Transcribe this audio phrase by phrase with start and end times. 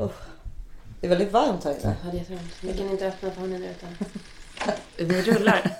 [0.00, 0.10] Oh,
[1.00, 1.96] det är väldigt varmt här inne.
[2.04, 2.52] Ja, det är jättevarmt.
[2.60, 3.88] Vi kan inte öppna honom utan...
[4.96, 5.76] Vi rullar.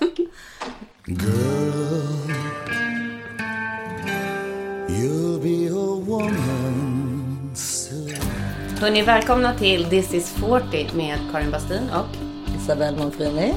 [1.05, 2.31] Girl,
[4.87, 8.15] you'll be a woman soon.
[8.79, 12.15] Hörni, välkomna till This is 40 med Karin Bastin och...
[12.61, 13.53] Isabelle Monfrini.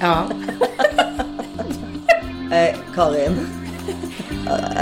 [0.00, 0.28] Ja.
[2.52, 3.61] Eh, Karin.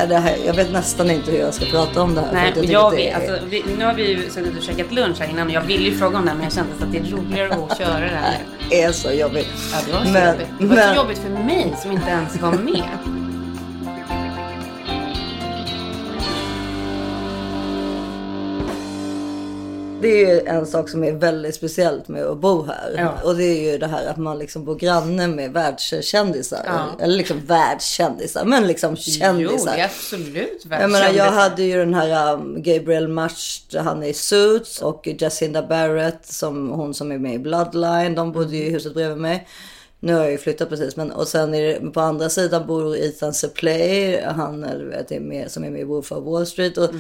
[0.08, 2.32] Det här, jag vet nästan inte hur jag ska prata om det här.
[2.32, 4.92] Nej, jag jag det vet, är- alltså, vi, nu har vi ju suttit och käkat
[4.92, 6.92] lunch här innan och jag ville ju fråga om det här men jag kände att
[6.92, 8.38] det är roligare att köra det här
[8.70, 8.76] nu.
[8.76, 9.48] är så jobbigt.
[9.72, 10.46] Ja, det var så Men- jobbigt.
[10.58, 12.84] Det var men- så jobbigt för mig som inte ens var med.
[20.10, 22.94] Det är ju en sak som är väldigt speciellt med att bo här.
[22.96, 23.14] Ja.
[23.24, 26.62] Och det är ju det här att man liksom bor granne med världskändisar.
[26.66, 27.04] Ja.
[27.04, 29.58] Eller liksom världskändisar, men liksom kändisar.
[29.58, 31.32] Jo, det är absolut Jag menar, jag världskändisar.
[31.32, 36.70] hade ju den här um, Gabriel Macht, han är i Suits och Jacinda Barrett, som
[36.70, 38.14] hon som är med i Bloodline.
[38.14, 39.48] De bodde ju i huset bredvid mig.
[40.00, 40.96] Nu har jag ju flyttat precis.
[40.96, 45.50] Men, och sen är det, på andra sidan bor Ethan Suplee, han vet, är med,
[45.50, 46.78] som är med i Wolf of Wall Street.
[46.78, 46.90] Och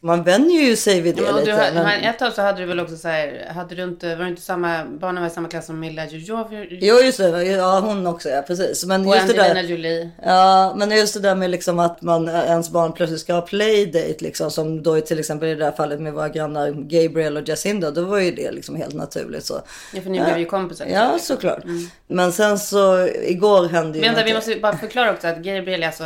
[0.00, 1.34] Man vänjer ju sig vid det Mm.
[1.34, 1.70] Ja, lite.
[1.70, 2.04] du, men-.
[2.04, 4.42] Ett tag så hade du väl också så här, hade du inte, var du inte
[4.42, 8.28] samma, barnen var i samma klass som Milla Jovovich Jo just det, ja hon också
[8.28, 8.84] ja precis.
[8.84, 9.68] Men och just det Angelina där.
[9.68, 10.10] Jolie?
[10.24, 14.14] Ja, men just det där med liksom att man, ens barn plötsligt ska ha playdate
[14.18, 14.50] liksom.
[14.50, 17.90] Som då är till exempel i det här fallet med våra grannar Gabriel och Jacinda.
[17.90, 19.60] Då var ju det liksom helt naturligt så.
[19.94, 20.86] Ja, för ni blev ju kompisar.
[20.86, 21.62] Ja, såklart.
[22.06, 25.86] Men sen så igår hände ju Vänta, vi måste bara förklara också att Gabriel är
[25.86, 26.04] alltså,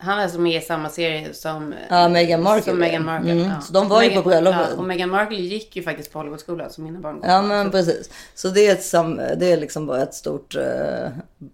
[0.00, 2.70] han är alltså med i samma serie som, Ja, Meghan Markle.
[2.70, 3.30] som Meghan Markle.
[3.32, 3.60] Mm, Ja.
[3.60, 4.66] så de var ju Meghan- på bröllopet.
[4.70, 7.70] Ja, och Meghan Markle gick ju faktiskt på Hollywoodskolan som mina barn går Ja men
[7.70, 8.10] precis.
[8.34, 11.08] Så det är, ett sam, det är liksom bara ett stort eh,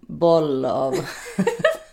[0.07, 0.91] boll av...
[0.93, 0.99] Så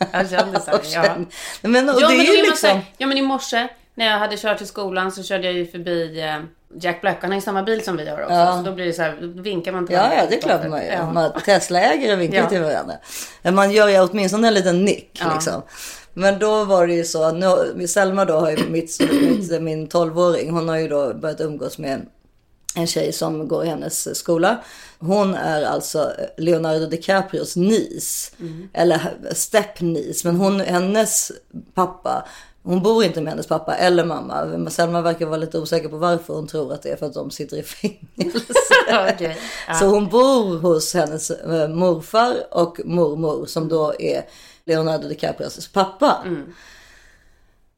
[0.95, 1.17] ja.
[1.63, 2.57] Men, och Ja, det men, är ju man liksom...
[2.71, 5.67] så ja men i morse när jag hade kört till skolan så körde jag ju
[5.67, 6.37] förbi eh,
[6.81, 7.19] Jack Black.
[7.21, 8.35] Han har ju samma bil som vi har också.
[8.35, 8.57] Ja.
[8.57, 10.19] Så då blir det så här, då vinkar man till Ja, varandra.
[10.25, 11.09] ja, det är klart man gör.
[11.15, 11.41] Ja.
[11.45, 12.49] Tesla-ägare vinkar Ja.
[12.49, 12.95] till varandra.
[13.53, 15.33] Man gör ju åtminstone en liten nick Ja.
[15.35, 15.63] liksom.
[16.15, 20.51] Men då var det ju så, nu, Selma då har ju mitt, mitt, min 12-åring,
[20.51, 22.07] hon har ju då börjat umgås med
[22.75, 24.63] en tjej som går i hennes skola.
[24.99, 28.33] Hon är alltså Leonardo DiCaprios niece.
[28.73, 30.25] Eller stepniece.
[30.25, 31.33] Men hon, hennes
[31.75, 32.29] pappa,
[32.63, 34.71] hon bor inte med hennes pappa eller mamma.
[34.71, 37.31] Selma verkar vara lite osäker på varför hon tror att det är för att de
[37.31, 38.55] sitter i fängelse.
[39.15, 39.39] Okej.
[39.69, 39.75] Ja.
[39.75, 44.25] Så hon bor hos hennes eh, morfar och mormor som då är
[44.67, 46.25] Leonardo DiCaprios pappa.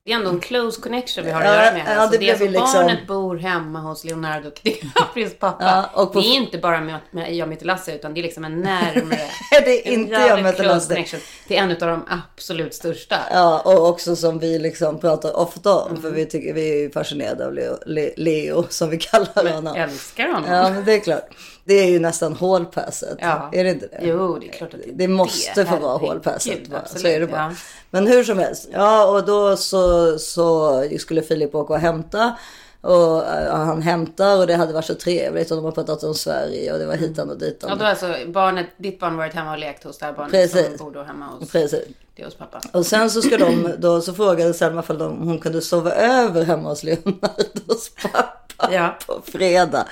[0.04, 2.24] Det är ändå en close connection vi har att Ja, göra med ja, alltså, det
[2.26, 5.90] det är alltså liksom- barnet bor hemma hos Leonardo DiCaprios pappa.
[5.94, 8.44] Ja, på- Det är inte bara med, med jag möter Lasse utan det är liksom
[8.44, 9.20] en närmare.
[9.64, 10.88] Det är inte en jag möter close Lasse.
[10.94, 11.20] connection.
[11.48, 13.16] Det är en av de absolut största.
[13.32, 16.02] Ja, och också som vi liksom pratar ofta om.
[16.02, 19.76] För vi, tycker, vi är fascinerade av Leo, Le, Leo som vi kallar honom.
[19.76, 20.50] Älskar honom.
[20.52, 21.28] Ja, men det är klart.
[21.66, 23.18] Det är ju nästan hålpasset.
[23.20, 23.48] Ja.
[23.52, 23.98] Är det inte det?
[24.02, 26.68] Jo, det är klart att det är Det måste få vara hålpasset.
[26.68, 26.80] bara.
[26.80, 27.36] absolut, Så är det bara.
[27.40, 27.52] ja.
[27.90, 28.68] Men hur som helst.
[28.72, 32.36] Ja, och då så, så skulle Filip åka och hämta.
[32.80, 36.14] Och eh, han hämtar och det hade varit så trevligt och de har pratat om
[36.14, 37.72] Sverige och det var hitan och ditan.
[37.72, 40.66] Och då alltså barnet, ditt barn varit hemma och lekt hos det här barnet Precis.
[40.78, 41.84] som bor då hemma hos, Precis.
[42.16, 42.60] det hos pappa.
[42.72, 46.68] Och sen så ska de, då så frågade Selma om hon kunde sova över hemma
[46.68, 48.96] hos Leonardos pappa Ja.
[49.06, 49.86] på fredag.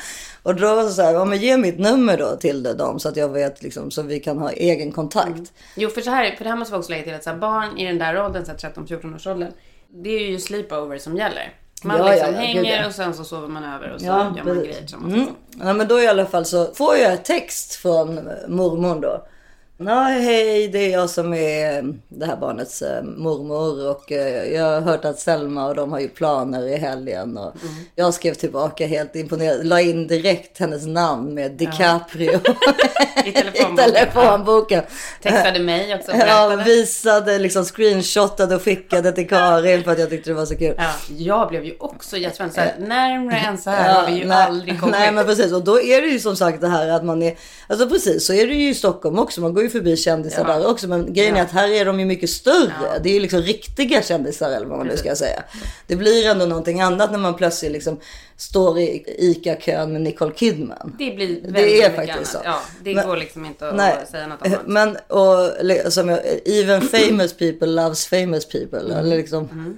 [0.45, 3.09] Och då var det så här, ja men ge mitt nummer då till dem så
[3.09, 5.53] att jag vet liksom, så vi kan ha egen kontakt.
[5.77, 7.37] Jo, för så här, för det här måste vi också lägga till att så här,
[7.37, 9.53] barn i den där åldern, så här 13-14 års åldern,
[9.89, 11.53] det är ju sleepover som gäller.
[11.85, 12.87] Man Ja, liksom ja, gud, hänger ja.
[12.87, 15.15] och sen så sover man över och så Ja, gör man grejer tillsammans.
[15.15, 15.29] Mm.
[15.61, 18.15] Ja, men då i alla fall så får jag text från
[18.49, 19.27] mormor då.
[19.77, 24.53] Nej, hej, det är jag som är eh, det här barnets eh, mormor och eh,
[24.55, 27.75] jag har hört att Selma och de har ju planer i helgen och Mm.
[27.95, 33.77] jag skrev tillbaka helt imponerad, la in direkt hennes namn med DiCaprio I i telefonboken.
[33.77, 34.83] telefonboken.
[35.23, 36.13] Textade mig också.
[36.17, 40.57] Ja, visade, liksom screenshotade och skickade till Karin för att jag tyckte det var så
[40.57, 40.75] kul.
[40.79, 42.53] Ja, jag blev ju också jättespänd.
[42.57, 44.95] Här, närmare än så här har vi ju nej, aldrig kommit.
[44.99, 47.35] Nej men precis och då är det ju som sagt det här att man är
[47.69, 49.41] Alltså precis så är det ju i Stockholm också.
[49.41, 50.59] Man går ju förbi kändisar Ja.
[50.59, 50.89] där också.
[50.89, 51.45] Men grejen är Ja.
[51.45, 52.73] att här är de ju mycket större.
[52.83, 52.99] Ja.
[53.03, 55.43] Det är ju liksom riktiga kändisar eller vad man nu ska säga.
[55.87, 58.01] Det blir ändå någonting annat när man plötsligt liksom
[58.37, 60.97] står i ICA-kön med Nicole Kidman.
[60.99, 62.27] Det blir väldigt Det är faktiskt annat.
[62.29, 62.39] så.
[62.45, 64.61] Ja, det Men- går liksom inte att Nej, säga något annat.
[64.67, 68.79] men och som jag, even famous people loves famous people.
[68.81, 68.99] Mm.
[68.99, 69.77] Eller liksom,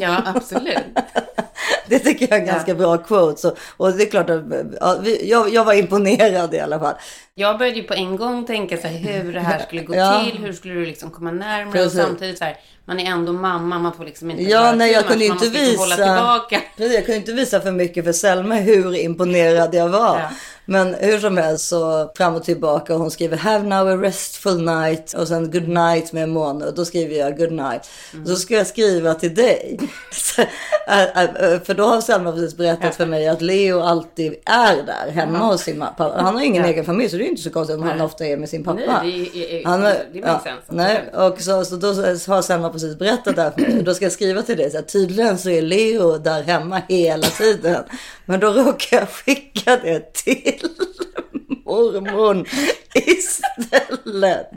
[0.00, 0.76] Ja, absolut.
[1.86, 2.52] Det tycker jag är en Ja.
[2.52, 3.40] ganska bra quote.
[3.40, 4.42] Så, och det är klart att
[4.80, 6.94] ja, vi, jag, jag var imponerad i alla fall.
[7.34, 10.24] Jag började ju på en gång tänka så här, hur det här skulle gå Ja.
[10.24, 10.38] till.
[10.44, 11.72] Hur skulle du liksom komma närmare?
[11.72, 12.00] Precis.
[12.00, 13.78] Och samtidigt så här, man är ändå mamma.
[13.78, 16.60] Man får liksom inte Ja, nej, jag kunde inte liksom visa- tillbaka.
[16.76, 20.20] Precis, jag kunde inte visa för mycket för Selma hur imponerad jag var.
[20.64, 22.94] Men hur som helst så fram och tillbaka.
[22.94, 26.64] Hon skriver have now a restful night och sen good night med en måne.
[26.66, 27.90] Och då skriver jag good night.
[28.14, 28.26] Mm.
[28.26, 29.78] Så ska jag skriva till dig.
[30.12, 30.42] Så,
[30.88, 35.10] äh, äh, för då har Selma precis berättat för mig att Leo alltid är där
[35.12, 36.12] hemma hos sin pappa.
[36.16, 36.68] Han har ingen Ja.
[36.68, 38.80] egen familj så det är inte så konstigt om han ofta är med sin pappa.
[39.02, 43.36] Nej, det, är, Han det ja, nej, och så, så då har Selma precis berättat
[43.36, 43.82] det här för mig.
[43.82, 44.70] Då ska jag skriva till dig.
[44.70, 47.84] Så här, tydligen så är Leo där hemma hela tiden.
[48.24, 50.51] Men då råkar jag skicka det till
[51.64, 52.48] mormor
[52.94, 54.50] istället.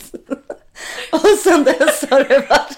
[1.12, 2.78] Och sen dess har det varit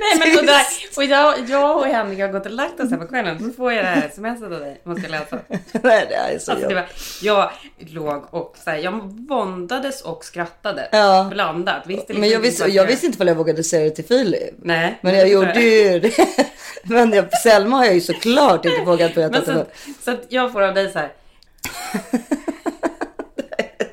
[0.00, 0.62] Nej men och, där,
[0.96, 3.38] och jag, jag och Henrik har gått och lagt oss här på kvällen.
[3.38, 4.80] Så får jag det här smset av dig.
[4.84, 5.38] Måste jag läsa.
[5.72, 6.86] Nej, det är så Alltså det var,
[7.22, 8.92] jag låg och så här, jag
[9.28, 10.88] våndades och skrattade.
[10.92, 11.28] Ja.
[11.30, 11.86] Blandat.
[11.86, 14.04] Visste liksom Men jag visste, vad jag visste inte om jag vågade säga det till
[14.04, 14.54] Filip.
[14.62, 14.98] Nej.
[15.00, 16.12] Men jag gjorde ju det.
[16.82, 19.54] Men jag, Selma har jag ju såklart inte vågat berätta Men till.
[19.54, 21.12] så, så jag får av dig så här.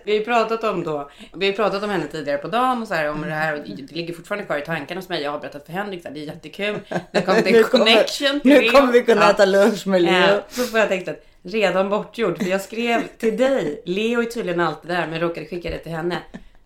[0.05, 2.87] Vi har ju pratat om då, vi har pratat om henne tidigare på dagen och
[2.87, 5.21] så här om det här och det ligger fortfarande kvar i tankarna hos mig.
[5.23, 6.79] Jag har berättat för Henrik så här, det är jättekul.
[7.11, 9.29] Det kommit en Nu kommer- connection till Nu kommer vi kunna Ja.
[9.31, 10.39] äta lunch med Leo.
[10.49, 12.37] Så får jag tänkt att redan bortgjord.
[12.37, 13.81] För jag skrev till dig.
[13.85, 16.17] Leo är tydligen alltid där men råkade skicka det till henne.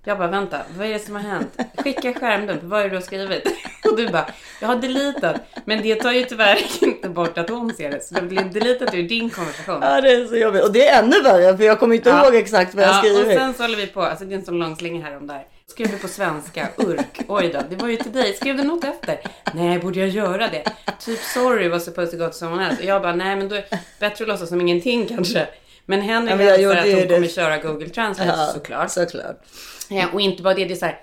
[0.08, 1.58] Jag bara vänta, vad är det som har hänt?
[1.78, 3.48] Skicka skärmdump, vad är det du har skrivit?
[3.86, 4.26] Och du bara,
[4.62, 5.36] jag har deletat.
[5.66, 8.04] Men det tar ju tyvärr inte bort att hon ser det.
[8.04, 9.80] Så det blir deletat ur din konversation.
[9.82, 10.64] Ja, det är så jobbigt.
[10.64, 12.26] Och det är ännu värre för jag kommer inte Ja.
[12.26, 13.38] ihåg exakt vad jag Ja, och skrivit.
[13.38, 15.46] sen så håller vi på, alltså det är en sån lång slinga här om där.
[15.68, 18.34] Skrev du på svenska, urk, oj då, det var ju till dig.
[18.34, 19.20] Skrev du något efter?
[19.54, 20.64] Nej, borde jag göra det?
[21.00, 22.82] Typ sorry was supposed to go to someone else.
[22.82, 25.48] Och jag bara, nej men då är det bättre att låtsas som ingenting kanske.
[25.90, 27.08] Men Henrik Ja, hälsar att hon det.
[27.08, 28.92] kommer köra Google Translate Ja, såklart.
[28.92, 29.42] såklart.
[29.90, 31.00] Ja, och inte bara det, det är så här,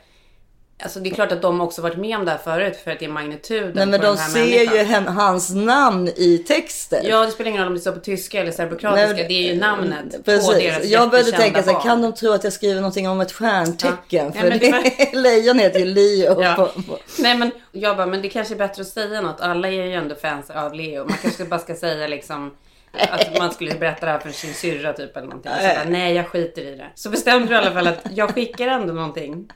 [0.82, 2.98] Alltså det är klart att de också varit med om det här förut för att
[2.98, 4.76] det är magnituden Nej men på de den här ser människan.
[4.76, 7.04] ju hen, hans namn i texten.
[7.06, 9.12] Ja, det spelar ingen roll om det står på tyska eller serbokroatiska.
[9.12, 11.82] Nej, det är ju namnet på deras Jag började jättekända tänka så här, barn.
[11.82, 14.32] kan de tro att jag skriver någonting om ett stjärntecken?
[14.34, 14.40] Ja.
[14.40, 16.42] För men det, det lejon heter ju Leo.
[16.42, 16.54] Ja.
[16.54, 16.98] På, på.
[17.18, 19.40] Nej men jag bara, men det kanske är bättre att säga något.
[19.40, 21.04] Alla är ju ändå fans av Leo.
[21.04, 22.50] Man kanske bara ska säga liksom
[22.98, 25.52] att man skulle berätta det här för sin syrra typ eller någonting.
[25.52, 26.90] Så bara, nej jag skiter i det.
[26.94, 29.50] Så bestämde du i alla fall att jag skickar ändå någonting.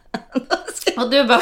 [0.96, 1.40] Och du bara...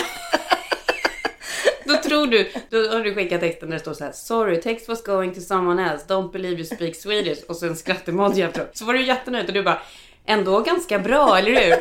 [1.85, 4.89] Då tror du, då har du skickat texten där det står så här Sorry, text
[4.89, 8.77] was going to someone else, don't believe you speak Swedish och så en skrattemoji efteråt.
[8.77, 9.79] Så var du jättenöjd och du bara
[10.27, 11.77] Ändå ganska bra, eller hur?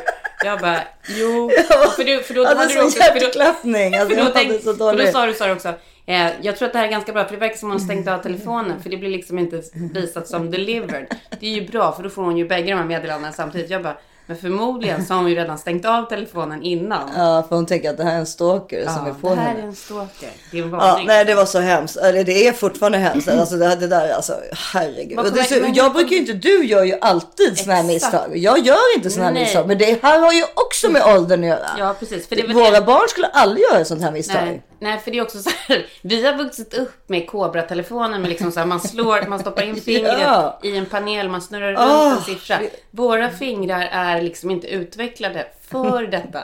[0.46, 1.50] Jag bara, jo.
[1.96, 3.00] För, du, för då Jag hade hade du också...
[3.04, 3.44] För då.
[3.44, 5.74] Alltså, för då, tänk, för då sa du så här också.
[6.07, 7.86] Eh, jag tror att det här är ganska bra för det verkar som hon har
[7.86, 9.62] stängt av telefonen för det blir liksom inte
[9.94, 11.06] visat som delivered.
[11.40, 13.69] Det är ju bra för då får hon ju bägge de här meddelandena samtidigt.
[13.69, 13.98] Jag bara,
[14.28, 17.10] men förmodligen så har hon ju redan stängt av telefonen innan.
[17.18, 19.48] Ja, för hon tänker att det här är en stalker som är på det här
[19.48, 19.60] henne.
[19.62, 20.30] är en stalker.
[20.52, 21.07] Det är en Ja, varning.
[21.07, 21.98] nej det var så hemskt.
[21.98, 23.28] Eller det är fortfarande hemskt.
[23.30, 24.34] Alltså det, det där, alltså
[24.74, 25.19] herregud.
[25.34, 28.38] Det, så, jag brukar ju inte, du gör ju alltid såna här misstag.
[28.38, 29.44] Jag gör inte såna här Nej.
[29.44, 29.68] misstag.
[29.68, 31.69] Men det här har ju också med åldern att göra.
[31.80, 32.28] Ja, precis.
[32.54, 32.81] Våra det.
[32.86, 34.46] barn skulle aldrig göra sånt här misstag.
[34.46, 35.86] Nej, nej, för det är också så här.
[36.02, 39.76] Vi har vuxit upp med Cobra-telefonen med liksom så här, man slår, man stoppar in
[39.82, 40.60] fingret Ja.
[40.64, 42.60] i en panel, man snurrar runt Ah, en siffra.
[42.92, 46.44] Våra fingrar är liksom inte utvecklade för detta.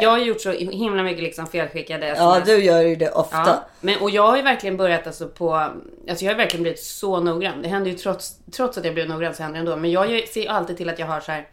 [0.00, 2.46] Jag har gjort så himla mycket liksom felskickade Ja, sms.
[2.48, 3.36] du gör ju det ofta.
[3.46, 5.54] Ja, men, och jag har ju verkligen börjat alltså på,
[6.10, 7.62] alltså jag har verkligen blivit så noggrann.
[7.62, 9.76] Det händer ju trots, trots att jag blir noggrann så händer det ändå.
[9.76, 11.46] Men jag ser alltid till att jag har så här.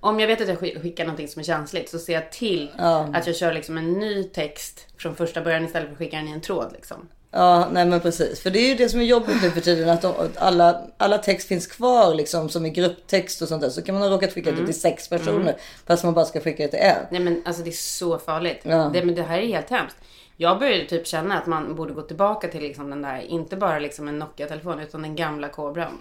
[0.00, 2.70] Om jag vet att jag skick- skickar någonting som är känsligt så ser jag till
[2.78, 3.08] Ja.
[3.14, 6.28] att jag kör liksom en ny text från första början istället för att skicka den
[6.28, 7.08] i en tråd liksom.
[7.30, 8.40] Ja, nej men precis.
[8.40, 9.88] För det är ju det som är jobbigt nu för tiden.
[9.88, 13.70] Att de, alla, alla text finns kvar liksom som i grupptext och sånt där.
[13.70, 15.56] Så kan man ha råkat skicka det till sex personer.
[15.86, 16.96] Fast man bara ska skicka det till en.
[17.10, 18.60] Nej men alltså det är så farligt.
[18.62, 18.90] Ja.
[18.92, 19.96] Det, men det här är helt hemskt.
[20.38, 23.78] Jag började typ känna att man borde gå tillbaka till liksom den där, inte bara
[23.78, 25.98] liksom en Nokia-telefon utan den gamla kobran.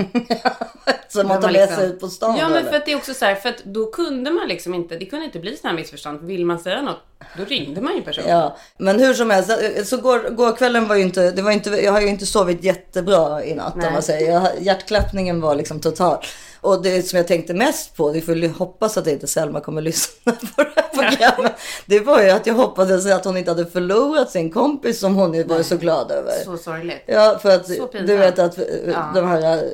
[1.08, 2.38] Som man tar med liksom- sig ut på stan.
[2.38, 2.70] Ja men eller?
[2.70, 5.06] för att det är också så här, för att då kunde man liksom inte, det
[5.06, 6.22] kunde inte bli sådana här missförstånd.
[6.22, 7.00] Vill man säga något,
[7.38, 8.30] då ringde man ju personen.
[8.30, 9.51] Ja, men hur som helst.
[9.89, 12.63] Så går, går kvällen var ju inte, det var inte, jag har ju inte sovit
[12.63, 14.34] jättebra i natt om man säger.
[14.34, 16.18] Jag, hjärtklappningen var liksom total.
[16.65, 20.31] Och det som jag tänkte mest på, vi får hoppas att inte Selma kommer lyssna
[20.31, 21.53] på det här programmet.
[21.86, 25.48] Det var ju att jag hoppades att hon inte hade förlorat sin kompis som hon
[25.48, 26.31] var så glad över.
[26.45, 27.03] Så sorgligt.
[27.05, 29.12] Ja, för att du vet att eh, Ja.
[29.15, 29.69] de här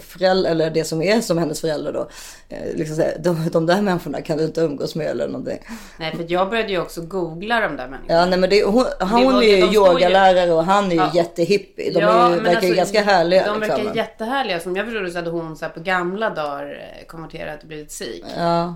[0.00, 3.82] föräldrar, eller det som är som hennes föräldrar då, eh, liksom säger, de, de där
[3.82, 5.58] människorna kan du inte umgås med eller någonting.
[5.98, 8.14] Nej, för jag började ju också googla de där människorna.
[8.20, 11.10] Ja, nej men det, hon, hon var- är ju yogalärare och han är ju Ja.
[11.14, 11.90] jättehippie.
[11.92, 13.46] De Ja, är verkar alltså, ganska härliga.
[13.46, 13.96] De verkar liksom.
[13.96, 14.60] jättehärliga.
[14.60, 17.68] Som jag förstod det så hade hon så här på gamla dagar eh, konverterat och
[17.68, 18.26] blivit sikh.
[18.38, 18.74] Ja.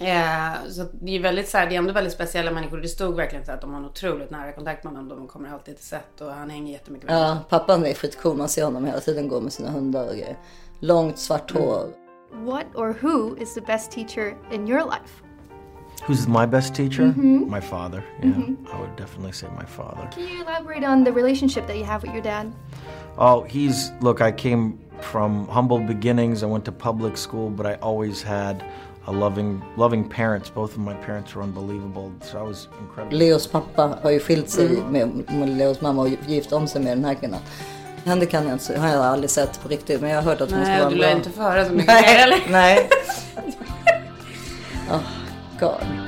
[0.00, 2.76] Eh, så det är väldigt så här, det är ändå väldigt speciella människor.
[2.78, 5.08] Det stod verkligen så att de har en otroligt nära kontakt med honom.
[5.08, 8.36] De kommer alltid till set och han hänger jättemycket med ja, pappan är skitcool.
[8.36, 10.36] Man ser honom hela tiden gå med sina hundar och grejer.
[10.80, 11.62] Långt svart Mm.
[12.32, 12.44] Hår.
[12.44, 15.22] What or who is the best teacher in your life?
[16.06, 17.12] Who's my best teacher?
[17.48, 18.02] My father.
[18.22, 18.30] Yeah,
[18.72, 20.08] I would definitely say my father.
[20.14, 22.52] Can you elaborate on the relationship that you have with your dad?
[23.18, 24.20] Oh, he's look.
[24.20, 26.42] I came from humble beginnings.
[26.42, 28.62] I went to public school, but I always had
[29.06, 30.50] a loving, loving parents.
[30.50, 33.18] Both of my parents were unbelievable, so I was incredible.
[33.18, 34.92] Leos pappa har ju skilt sig Mm.
[34.92, 37.40] med, med Leos mamma och gift om sig med den här kvinnan.
[38.08, 40.00] Henne kan jag inte, har jag aldrig sett på riktigt.
[40.00, 41.06] Men jag har hört att hon ska Nej, vara du bra.
[41.06, 42.38] lär inte få höra så mycket mer Nej, eller?
[42.48, 42.88] nej.
[44.90, 45.00] Oh,
[45.60, 46.07] God.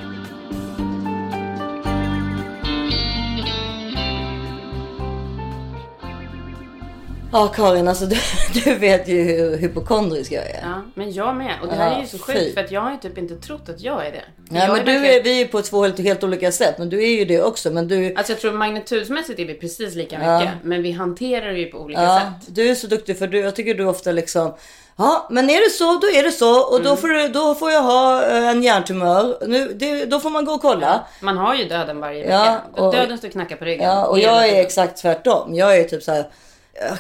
[7.33, 8.17] Ja Karin, alltså du,
[8.65, 10.61] du vet ju hur hypokondrisk jag är.
[10.63, 11.53] Ja, men jag med.
[11.63, 12.33] Och det här Ja, är ju så fy.
[12.33, 14.23] sjukt för att jag har ju typ inte trott att jag är det.
[14.49, 16.79] Nej, jag men du verkligen- är, vi är på två helt, helt olika sätt.
[16.79, 17.71] Men du är ju det också.
[17.71, 20.39] Men du, Alltså jag tror magnitudsmässigt är vi precis lika Ja.
[20.39, 20.55] mycket.
[20.63, 22.55] Men vi hanterar det ju på olika ja, sätt.
[22.55, 24.55] du är så duktig för du, jag tycker du ofta liksom
[24.97, 26.61] Ja, men är det så, då är det så.
[26.61, 26.87] Och Mm.
[26.91, 29.37] då, får du, då får jag ha eh, en hjärntumör.
[29.47, 31.07] Nu, det, då får man gå och kolla.
[31.21, 32.83] Man har ju döden varje Ja, vecka.
[32.87, 33.89] och- Döden står och knackar på ryggen.
[33.89, 35.55] Ja, och jag är exakt tvärtom.
[35.55, 36.25] Jag är typ så här.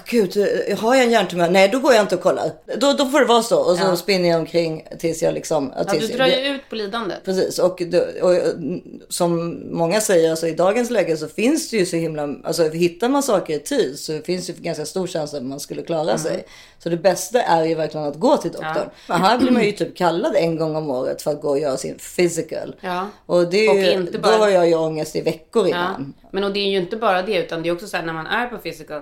[0.06, 0.36] Gud,
[0.68, 1.50] eh, har jag en hjärntumör?
[1.50, 2.50] Nej, då går jag inte och kollar.
[2.76, 3.58] Då, då får det vara så.
[3.60, 3.96] Och så Ja.
[3.96, 5.72] spinner jag omkring tills jag liksom...
[5.76, 7.18] Ja, tills du drar ju ut på lidandet.
[7.24, 11.76] Precis, och, det- och mm, som många säger, alltså i dagens läge så finns det
[11.76, 15.06] ju så himla, alltså hittar man saker i tid så finns det ju ganska stor
[15.06, 16.44] chans att man skulle klara sig.
[16.78, 18.70] Så det bästa är ju verkligen att gå till doktorn.
[18.76, 18.88] Mm.
[19.06, 19.12] Ja.
[19.14, 21.58] Men här blir man ju typ kallad en gång om året för att gå och
[21.58, 22.74] göra sin physical.
[22.80, 23.08] Ja.
[23.26, 26.14] Och, det är ju, Och inte bara- då har jag ju ångest i veckor innan.
[26.32, 28.12] Men och det är ju inte bara det utan det är också så här när
[28.12, 29.00] man är på physical.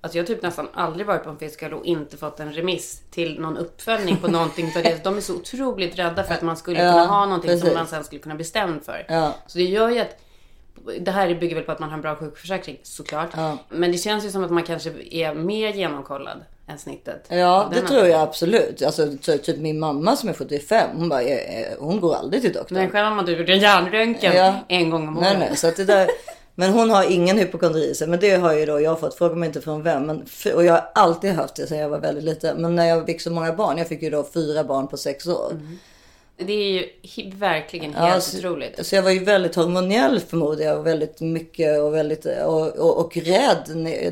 [0.00, 3.00] Alltså jag har typ nästan aldrig varit på en physical och inte fått en remiss
[3.10, 4.70] till någon uppföljning på någonting.
[4.70, 5.00] För det.
[5.04, 7.74] De är så otroligt rädda för att man skulle Ja, kunna ha någonting som precis.
[7.76, 9.06] man sen skulle kunna bli stämd för.
[9.08, 9.34] Ja.
[9.46, 10.16] Så det gör ju att
[11.00, 13.30] det här bygger väl på att man har en bra sjukförsäkring såklart.
[13.36, 13.58] Ja.
[13.68, 16.38] Men det känns ju som att man kanske är mer genomkollad
[16.68, 17.26] än snittet.
[17.28, 18.82] Ja, det tror jag absolut.
[18.82, 22.42] Alltså ty- typ min mamma som är 75, hon bara, eh, eh, hon går aldrig
[22.42, 22.78] till doktorn.
[22.78, 24.54] Nej, själv har man typ gjort en hjärnröntgen Ja.
[24.68, 25.38] en gång om Nej, året.
[25.48, 26.08] nej, så att det där,
[26.58, 28.08] men hon har ingen hypokondri i sig.
[28.08, 30.06] Men det har ju då jag fått, fråga mig inte från vem.
[30.06, 32.62] Men, och jag har alltid haft det sedan jag var väldigt liten.
[32.62, 35.26] Men när jag fick så många barn, jag fick ju då fyra barn på sex
[35.26, 35.60] år.
[36.38, 36.70] Det är
[37.02, 38.86] ju verkligen Ja, helt så, otroligt.
[38.86, 40.78] så jag var ju väldigt hormoniell förmodar jag.
[40.78, 43.62] Och väldigt mycket och väldigt och, och, och rädd.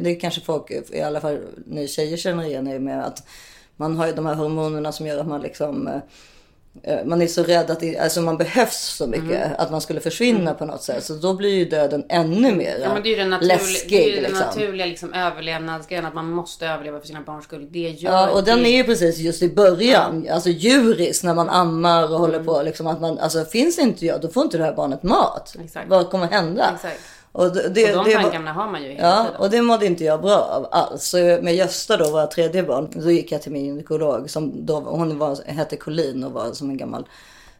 [0.00, 3.26] Det är kanske folk, i alla fall ni tjejer känner igen er med att
[3.76, 6.00] man har ju de här hormonerna som gör att man liksom eh,
[7.04, 9.44] man är så rädd att det, alltså man behövs så mycket.
[9.46, 9.50] Mm.
[9.58, 11.04] Att man skulle försvinna på något sätt.
[11.04, 13.90] Så då blir ju döden ännu mer Ja, men det är ju den naturliga, läskig.
[13.90, 14.46] det är ju den liksom.
[14.46, 16.06] naturliga liksom, överlevnadsgrejen.
[16.06, 17.66] Att man måste överleva för sina barns skull.
[17.70, 18.68] Det gör Ja, och den det.
[18.68, 22.62] är ju precis just i början, alltså djuris när man ammar och håller på.
[22.62, 25.54] Liksom, att man, alltså, finns inte jag, då får inte det här barnet mat.
[25.64, 25.88] Exakt.
[25.88, 26.70] Vad kommer hända?
[26.74, 27.00] Exakt.
[27.36, 29.40] Och det, det, Och de det var- tankarna har man ju hela Ja, tiden.
[29.40, 31.04] och det mådde inte jag bra av alls.
[31.04, 34.30] Så med Gösta då, våra tredje barn, då gick jag till min gynekolog.
[34.30, 37.06] Som då, hon var, hette Colin och var som en gammal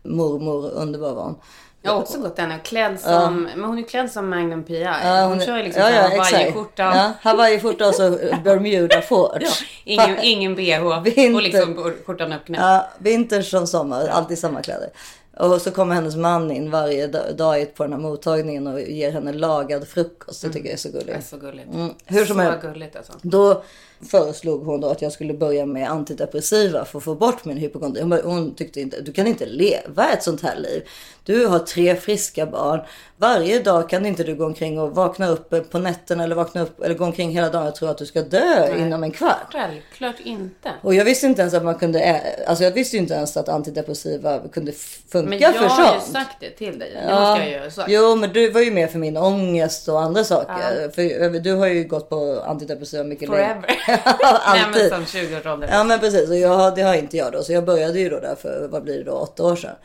[0.02, 1.34] mormor, underbar var hon.
[1.82, 4.80] Jag har också gått henne och klädd som, men hon är klädd som Magnum P.I.
[4.82, 6.52] Ja, hon, är- kör ju liksom ja, ja, ja, varje exakt.
[6.54, 6.82] skjorta.
[6.82, 8.10] Ja, hawaiiskjorta och så
[8.44, 9.62] Bermuda shorts.
[9.84, 11.34] Ingen, ingen bh Vinter.
[11.34, 12.62] och liksom skjortan uppknäppt.
[12.62, 14.88] Ja, vinter som sommar, alltid samma kläder.
[15.36, 19.10] Och så kommer hennes man in varje da- dag på den här mottagningen och ger
[19.12, 20.42] henne lagad frukost.
[20.42, 21.26] Det tycker jag är så Det är gulligt.
[21.26, 21.74] så gulligt.
[21.74, 22.62] Mm, hur som så helst.
[22.62, 23.12] gulligt alltså.
[23.22, 23.62] Då
[24.10, 28.02] föreslog hon då att jag skulle börja med antidepressiva för att få bort min hypokondri.
[28.02, 30.82] Hon, hon tyckte inte, du kan inte leva ett sånt här liv.
[31.24, 32.80] Du har tre friska barn.
[33.16, 36.82] Varje dag kan inte du gå omkring och vakna upp på nätterna eller vakna upp
[36.82, 39.52] eller gå omkring hela dagen och tro att du ska dö inom en kvart.
[39.52, 40.70] Självklart inte.
[40.82, 44.40] Och jag visste inte ens att man kunde, alltså jag visste inte ens att antidepressiva
[44.52, 46.12] kunde funka Men jag för har ju sånt.
[46.12, 46.90] sagt det till dig.
[46.92, 47.90] Det måste jag ju ha sagt.
[47.90, 50.90] Jo, men du var ju med för min ångest och andra saker.
[50.90, 53.64] För du har ju gått på antidepressiva mycket Forever.
[53.88, 54.00] länge.
[54.46, 54.88] Nej men Alltid.
[54.88, 55.70] som 20-årsåldern.
[55.72, 57.42] Ja men precis och jag, det har inte jag då.
[57.42, 59.76] Så jag började ju då där för, vad blir det då, åtta år sedan.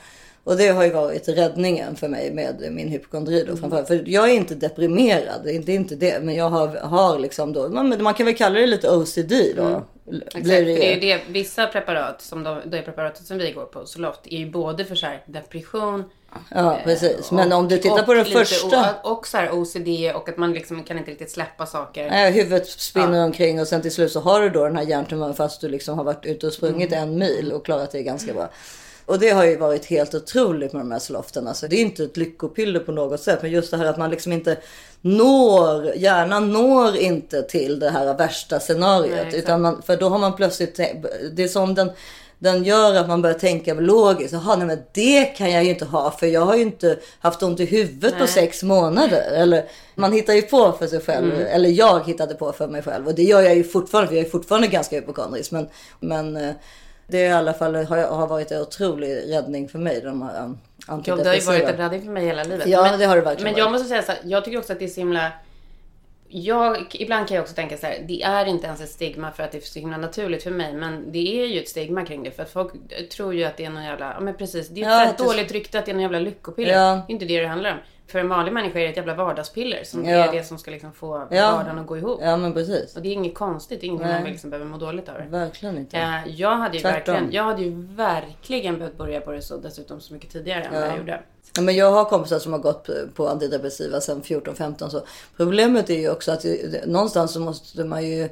[0.44, 3.88] Och det har ju varit räddningen för mig med min hypokondri då framförallt.
[3.88, 6.24] För jag är inte deprimerad, det är inte, det.
[6.24, 9.84] Men jag har, har liksom då, man, man kan väl kalla det lite OCD då.
[10.12, 13.66] Exakt, för det är ju det, vissa preparat, som de, det preparatet som vi går
[13.66, 16.04] på, Zoloft, är ju både för så här depression
[16.50, 17.32] Ja, precis.
[17.32, 18.96] Men om du tittar och på den första.
[19.04, 22.10] O, och så här OCD och att man liksom kan inte riktigt släppa saker.
[22.10, 25.34] Nej, huvudet spinner omkring och sen till slut så har du då den här hjärntumören
[25.36, 27.04] fast du liksom har varit ute och sprungit Mm.
[27.10, 28.50] en mil och klarat det ganska bra.
[29.06, 31.48] Och det har ju varit helt otroligt med de här sloften.
[31.48, 33.42] Alltså, det är inte ett lyckopiller på något sätt.
[33.42, 34.58] Men just det här att man liksom inte
[35.02, 39.28] når, hjärnan når inte till det här värsta scenariot.
[39.32, 40.76] Nej, utan man, för då har man plötsligt,
[41.34, 41.92] det är som den,
[42.40, 44.34] den gör att man börjar tänka logiskt.
[44.34, 47.44] Jaha, nej men det kan jag ju inte ha för jag har ju inte haft
[47.44, 48.28] ont i huvudet på Nej.
[48.28, 49.32] sex månader.
[49.32, 49.66] Eller
[49.96, 51.34] man hittar ju på för sig själv.
[51.34, 51.48] Mm.
[51.48, 53.08] Eller jag hittade på för mig själv.
[53.08, 55.52] Och det gör jag ju fortfarande för jag är fortfarande ganska hypokondrisk.
[55.52, 55.70] Men,
[56.00, 56.54] men eh,
[57.08, 60.02] det i alla fall har, har varit en otrolig räddning för mig.
[60.02, 60.54] De här
[60.88, 62.68] Ja, det har ju varit en räddning för mig hela livet.
[62.68, 63.74] Ja, men, det har det verkligen Men jag varit.
[63.74, 65.32] måste säga så här, jag tycker också att det är så himla...
[66.32, 69.44] Jag, ibland kan jag också tänka så här, det är inte ens ett stigma för
[69.44, 70.74] att det är så himla naturligt för mig.
[70.74, 72.32] Men det är ju ett stigma kring det.
[72.32, 72.74] För att folk
[73.12, 74.70] tror ju att det är någon jävla, ja men precis.
[74.70, 76.74] Det är Ja, ett dåligt rykte att det är någon jävla lyckopiller.
[76.74, 77.04] Ja.
[77.08, 77.78] Det är inte det det handlar om.
[78.10, 80.16] För en vanlig människa är det ett jävla vardagspiller som Ja.
[80.28, 81.52] är det som ska liksom få Ja.
[81.52, 82.20] vardagen att gå ihop.
[82.24, 82.96] Ja men precis.
[82.96, 84.22] Och det är inget konstigt, det är inget Nej.
[84.22, 85.26] man liksom behöver må dåligt över.
[85.30, 85.98] Verkligen inte.
[85.98, 87.14] Eh, Jag hade, ju Tvärtom.
[87.14, 90.74] verkligen, jag hade ju verkligen behövt börja på det så dessutom så mycket tidigare än
[90.74, 91.22] vad jag gjorde.
[91.56, 95.02] Ja, men jag har kompisar som har gått på antidepressiva sedan 14-15 så
[95.38, 96.46] problemet är ju också att
[96.86, 98.30] någonstans så måste man ju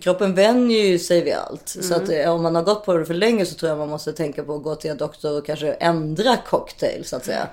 [0.00, 1.68] kroppen vänjer ju sig vid allt.
[1.68, 3.88] Så att eh, om man har gått på det för länge så tror jag man
[3.88, 7.48] måste tänka på att gå till en doktor och kanske ändra cocktail så att säga.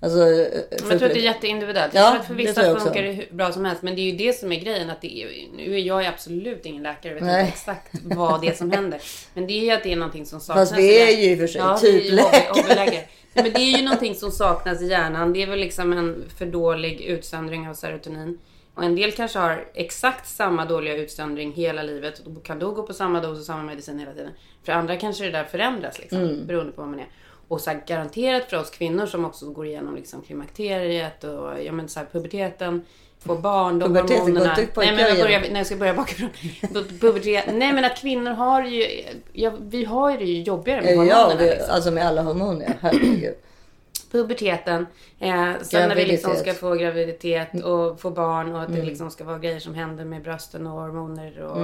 [0.00, 1.94] Alltså, Men jag tror att det är jätteindividuellt.
[1.94, 3.82] Ja, jag tror att för vissa funkar det hur bra som helst.
[3.82, 4.90] Men det är ju det som är grejen.
[4.90, 7.12] Att det är, nu är jag absolut ingen läkare.
[7.12, 7.40] Jag vet Nej.
[7.40, 9.00] inte exakt vad det är som händer.
[9.34, 10.68] Men det är ju att det är någonting som saknas.
[10.68, 12.74] Fast vi är ju i och för sig ja, typ läkare.
[12.76, 15.32] Nej, Men det är ju någonting som saknas i hjärnan.
[15.32, 18.38] Det är väl liksom en för dålig utsöndring av serotonin.
[18.74, 22.82] Och en del kanske har exakt samma dåliga utsöndring hela livet och kan då gå
[22.82, 24.30] på samma dos och samma medicin hela tiden.
[24.64, 26.46] För andra kanske det där förändras liksom, Mm.
[26.46, 27.06] beroende på vad man är.
[27.48, 31.88] Och så garanterat för oss kvinnor som också går igenom liksom klimakteriet och ja, men
[31.88, 32.82] så här, puberteten,
[33.18, 34.56] får barn, de Pubertet, hormonerna.
[34.56, 36.28] Nej men jag, börjar, nej, jag ska börja bakifrån.
[37.00, 37.44] Pubertet.
[37.54, 38.86] Nej men att kvinnor har ju,
[39.32, 41.34] ja, vi har ju det ju jobbigare med Ja, hormonerna.
[41.40, 42.66] det, liksom alltså med alla hormoner.
[42.68, 42.74] ja.
[42.80, 43.34] Herregud.
[44.10, 44.86] puberteten.
[45.18, 49.10] Eh, sen när vi liksom ska få graviditet och få barn och att det liksom
[49.10, 51.60] ska vara grejer som händer med brösten och hormoner och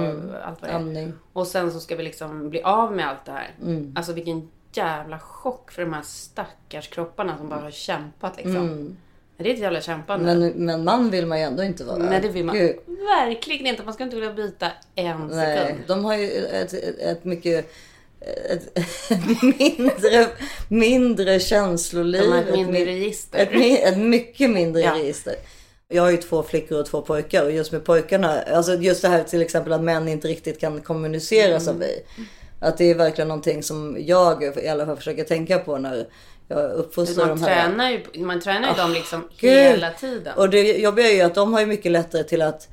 [0.47, 0.75] allt vad det är.
[0.75, 1.13] Amning.
[1.33, 3.51] Och sen så ska vi liksom bli av med allt det här.
[3.63, 3.93] Mm.
[3.95, 8.97] Alltså vilken jävla chock för de här stackars kropparna som bara har kämpat liksom.
[9.37, 10.31] Det är ett jävla kämpande.
[10.31, 10.39] Mm.
[10.49, 11.97] Men, men man vill man ju ändå inte vara.
[11.97, 12.75] Nej det vill man Gud.
[13.19, 13.83] verkligen inte.
[13.83, 15.79] Man ska inte vilja byta en Nej, sekund.
[15.87, 17.71] de har ju ett, ett, ett mycket
[18.49, 20.27] ett, ett mindre,
[20.69, 22.21] mindre känsloliv.
[22.21, 23.39] De har ett mindre mi- register.
[23.39, 24.93] Ett, ett mycket mindre Ja.
[24.95, 25.35] register.
[25.87, 29.07] Jag har ju två flickor och två pojkar och just med pojkarna, alltså just det
[29.07, 31.59] här till exempel att män inte riktigt kan kommunicera Mm.
[31.61, 32.01] som vi.
[32.59, 36.07] Att det är verkligen någonting som jag i alla fall försöker tänka på när
[36.47, 37.67] jag uppfostrar Man de här.
[37.67, 39.51] tränar ju, man tränar ju dem liksom Gud.
[39.51, 40.33] hela tiden.
[40.37, 42.67] Och det jobbiga är ju att de har ju mycket lättare till att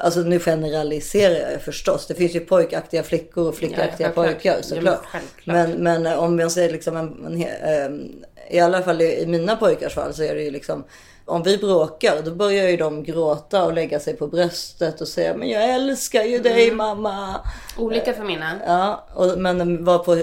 [0.00, 2.06] Alltså nu generaliserar jag förstås.
[2.06, 5.00] Det finns ju pojkaktiga flickor och flickaktiga Ja, pojkar Ja, såklart.
[5.44, 8.12] men men, men om man säger liksom en, en, he- ehm,
[8.50, 10.84] I alla fall i, i mina pojkars fall så är det ju liksom
[11.32, 15.34] om vi bråkar då börjar ju de gråta och lägga sig på bröstet och säga
[15.36, 16.76] men jag älskar ju dig Mm.
[16.76, 17.40] mamma.
[17.78, 18.60] Olika för mina.
[18.66, 20.18] Ja, och, men var på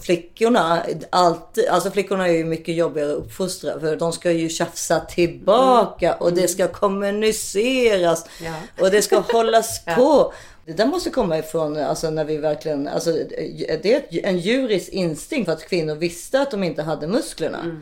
[0.00, 5.00] flickorna, alltid, alltså flickorna är ju mycket jobbigare att uppfostra för de ska ju tjafsa
[5.00, 8.52] tillbaka och det ska kommuniceras Ja.
[8.84, 10.32] och det ska hållas på.
[10.66, 13.10] Det där måste komma ifrån alltså när vi verkligen, alltså
[13.82, 17.80] det är en djurisk instinkt för att kvinnor visste att de inte hade musklerna.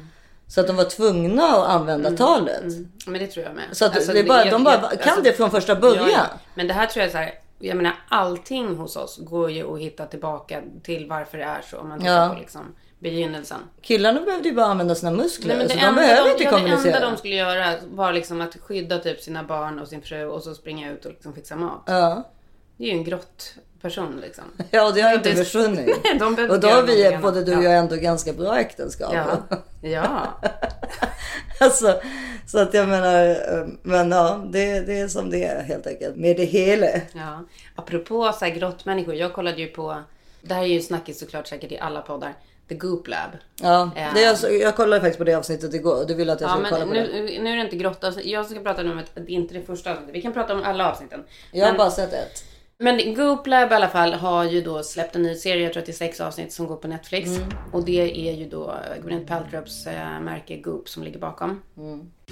[0.54, 2.62] Så att de var tvungna att använda talet.
[3.06, 3.64] Men det tror jag med.
[3.72, 6.04] Så att Alltså, det bara, jag- de bara jag- kan alltså, det från första början.
[6.08, 6.38] Ja, ja.
[6.54, 7.34] Men det här tror jag är så här.
[7.58, 11.78] Jag menar allting hos oss går ju att hitta tillbaka till varför det är så.
[11.78, 12.34] Om man tittar Ja.
[12.34, 12.60] på liksom
[12.98, 13.58] begynnelsen.
[13.82, 15.56] Killarna behövde ju bara använda sina muskler.
[15.56, 16.96] Nej, så det, de behöver de, inte ja, det kommunicera.
[16.96, 20.42] enda de skulle göra var liksom att skydda typ sina barn och sin fru och
[20.42, 21.82] så springa ut och liksom fixa mat.
[21.86, 22.28] Ja.
[22.76, 24.44] Det är ju en grott person liksom.
[24.70, 25.96] Ja, och det har inte försvunnit.
[26.18, 29.14] De och då har vi, både du och jag, ändå ganska bra äktenskap.
[29.14, 29.58] Ja.
[29.82, 30.26] Ja.
[31.60, 32.00] alltså,
[32.46, 36.16] så att jag menar, eh, men ja, det, det är som det är helt enkelt.
[36.16, 36.86] Med det hela.
[37.12, 37.44] Ja.
[37.76, 39.14] Apropå så här grottmänniskor.
[39.14, 40.02] Jag kollade ju på,
[40.42, 42.34] det här är ju snackis såklart säkert i alla poddar.
[42.68, 43.30] The Goop Lab.
[43.62, 44.08] Ja, Ja.
[44.14, 46.54] det är, så- jag kollade faktiskt på det avsnittet igår du ville att jag Ja,
[46.54, 47.20] skulle kolla men på det.
[47.22, 48.12] nu, nu är det inte grotta.
[48.24, 50.14] Jag ska prata nu om ett, det är inte det första avsnittet.
[50.14, 51.24] Vi kan prata om alla avsnitten.
[51.52, 52.44] Jag har Men- bara sett ett.
[52.82, 55.80] Men Goop Lab i alla fall har ju då släppt en ny serie, jag tror
[55.80, 57.30] att det är sex avsnitt som går på Netflix.
[57.72, 61.62] Och det är ju då Gwyneth Paltrows eh, märke Goop som ligger bakom.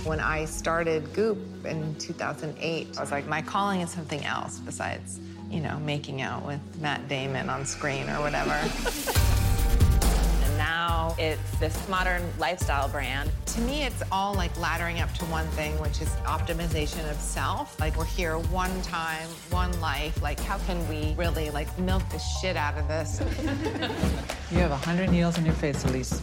[0.09, 1.39] When I started Goop
[1.71, 6.49] in 2008, I was like, my calling is something else besides, you know, making out
[6.49, 8.57] with Matt Damon on screen or whatever.
[10.61, 13.31] And now it's this modern lifestyle brand.
[13.47, 17.81] to me, it's all like laddering up to one thing, which is optimization of self.
[17.81, 20.21] Like we're here one time, one life.
[20.23, 23.21] Like how can we really like milk the shit out of this?
[24.51, 26.21] You have a hundred needles in your face, Elise.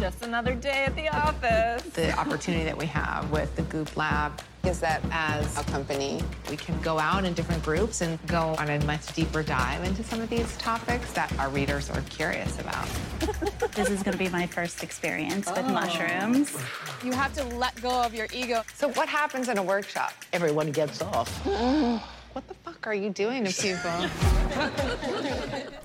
[0.00, 1.82] Just another day at the office.
[1.92, 6.56] the opportunity that we have with the Goop Lab is that as a company, we
[6.56, 10.22] can go out in different groups and go on a much deeper dive into some
[10.22, 12.88] of these topics that our readers are curious about.
[13.74, 15.68] This is going to be my first experience with oh.
[15.68, 16.56] mushrooms.
[17.04, 18.62] You have to let go of your ego.
[18.74, 20.12] So what happens in a workshop?
[20.32, 21.30] Everyone gets off.
[22.32, 23.90] What the fuck are you doing to people?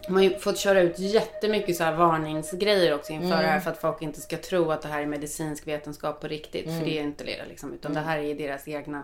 [0.07, 3.39] De har ju fått köra ut jättemycket så här varningsgrejer också inför Mm.
[3.39, 6.27] det här för att folk inte ska tro att det här är medicinsk vetenskap på
[6.27, 6.65] riktigt.
[6.65, 6.79] Mm.
[6.79, 7.73] För det är inte det liksom.
[7.73, 9.03] Utan det här är deras egna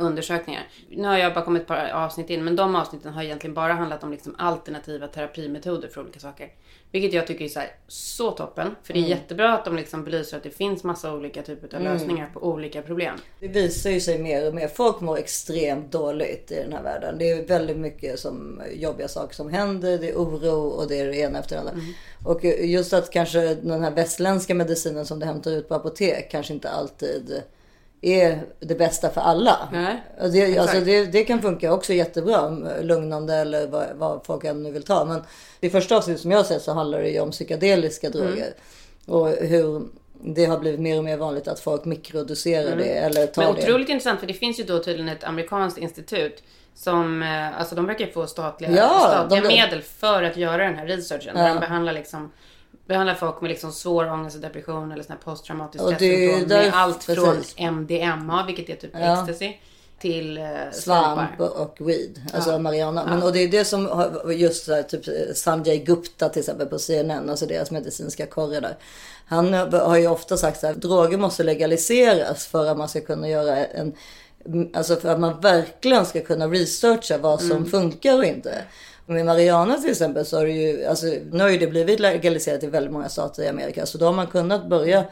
[0.00, 0.62] undersökningar.
[0.90, 2.44] Nu har jag bara kommit ett par avsnitt in.
[2.44, 6.48] Men de avsnitten har egentligen bara handlat om liksom alternativa terapimetoder för olika saker.
[6.92, 8.74] Vilket jag tycker är så, här, så toppen.
[8.82, 9.10] För det är Mm.
[9.10, 11.92] jättebra att de liksom belyser att det finns massa olika typer av Mm.
[11.92, 13.16] lösningar på olika problem.
[13.40, 14.68] Det visar ju sig mer och mer.
[14.68, 17.18] Folk mår extremt dåligt i den här världen.
[17.18, 19.98] Det är väldigt mycket som jobbiga saker som händer.
[19.98, 21.74] Det är oro och det är det ena efter det andra.
[22.24, 26.52] Och just att kanske den här västländska medicinen som du hämtar ut på apotek kanske
[26.54, 27.42] inte alltid
[28.02, 29.68] är det bästa för alla.
[29.72, 32.48] Nej, det, alltså det, det kan funka också jättebra.
[32.80, 35.04] Lugnande eller vad, vad folk än nu vill ta.
[35.04, 35.22] Men
[35.60, 38.52] det första avsnittet som jag sett så handlar det ju om psykedeliska droger.
[39.06, 39.82] Och hur
[40.24, 43.62] det har blivit mer och mer vanligt att folk mikrodoserar det eller tar Men det.
[43.62, 46.42] otroligt intressant för det finns ju då tydligen ett amerikanskt institut
[46.74, 50.74] som, eh, alltså de verkar få statliga, Ja, statliga de- medel för att göra den
[50.74, 51.32] här researchen.
[51.36, 51.42] Ja.
[51.42, 52.32] Där de behandlar liksom
[52.88, 57.04] behandlar folk med liksom svår ångest och depression eller sån här posttraumatisk stressyndrom med allt
[57.04, 57.54] från precis.
[57.58, 59.22] MDMA, vilket är typ Ja.
[59.22, 59.52] ecstasy,
[60.00, 61.60] till eh, svamp svampar.
[61.62, 63.04] och weed, alltså marijuana.
[63.06, 66.78] Men, och det är det som har- just här, typ Sanjay Gupta till exempel på
[66.78, 68.76] CNN, alltså deras medicinska korre där.
[69.26, 73.66] Han har ju ofta sagt att droger måste legaliseras för att man ska kunna göra
[73.66, 73.94] en
[74.74, 78.62] Alltså för att man verkligen ska kunna researcha vad som funkar och inte.
[79.08, 82.62] Med Mariana till exempel så har det ju, alltså nu har ju det blivit legaliserat
[82.62, 83.86] i väldigt många stater i Amerika.
[83.86, 85.04] Så då har man kunnat börja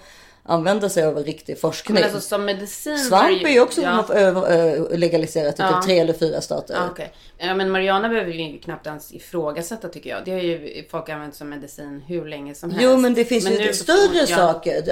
[0.49, 1.95] använda sig av riktig forskning.
[1.95, 4.05] Men alltså som medicin Svamp är ju också ja.
[4.15, 5.69] ö- legaliserat i Ja.
[5.73, 6.75] typ tre eller fyra stater.
[6.75, 7.13] Ja, okej.
[7.39, 10.25] Ja, men Mariana behöver ju knappt ens ifrågasätta tycker jag.
[10.25, 12.85] Det har ju folk använt som medicin hur länge som helst.
[12.85, 14.83] Jo men det finns ju nu- större saker.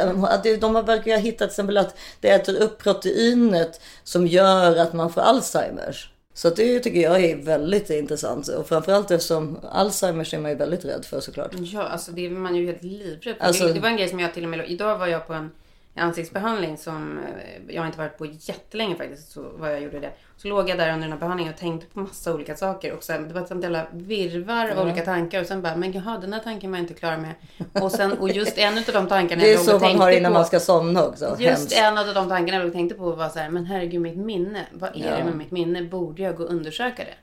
[0.60, 4.92] De har verkar ha hittat till exempel att det äter upp proteinet som gör att
[4.92, 6.10] man får Alzheimers.
[6.36, 8.48] Så det tycker jag är väldigt intressant.
[8.48, 11.50] Och framförallt eftersom Alzheimers är man ju väldigt rädd för såklart.
[11.54, 13.44] Ja, alltså det är man ju helt livrädd för.
[13.44, 14.70] Alltså- det, det var en grej som jag till och med...
[14.70, 15.50] Idag var jag på en
[15.96, 19.32] ansiktsbehandling som eh, jag inte varit på jättelänge faktiskt.
[19.32, 20.10] Så vad jag gjorde det.
[20.36, 22.92] Så låg jag där under den här behandlingen och tänkte på massa olika saker.
[22.92, 24.82] Och sen, det var ett sånt jävla virvar av Ja.
[24.82, 25.40] olika tankar.
[25.40, 27.34] Och sen bara, men jaha den här tanken var jag inte klar med.
[27.82, 29.88] Och, sen, och just en av de tankarna Det är jag låg så och man
[29.90, 31.24] tänkte har innan på, man ska somna också.
[31.38, 31.78] Just Hemskt.
[31.78, 34.16] en av de tankarna jag låg och tänkte på var så här, men herregud mitt
[34.16, 34.60] minne.
[34.72, 35.16] Vad är Ja.
[35.16, 35.82] det med mitt minne?
[35.82, 37.14] Borde jag gå och undersöka det?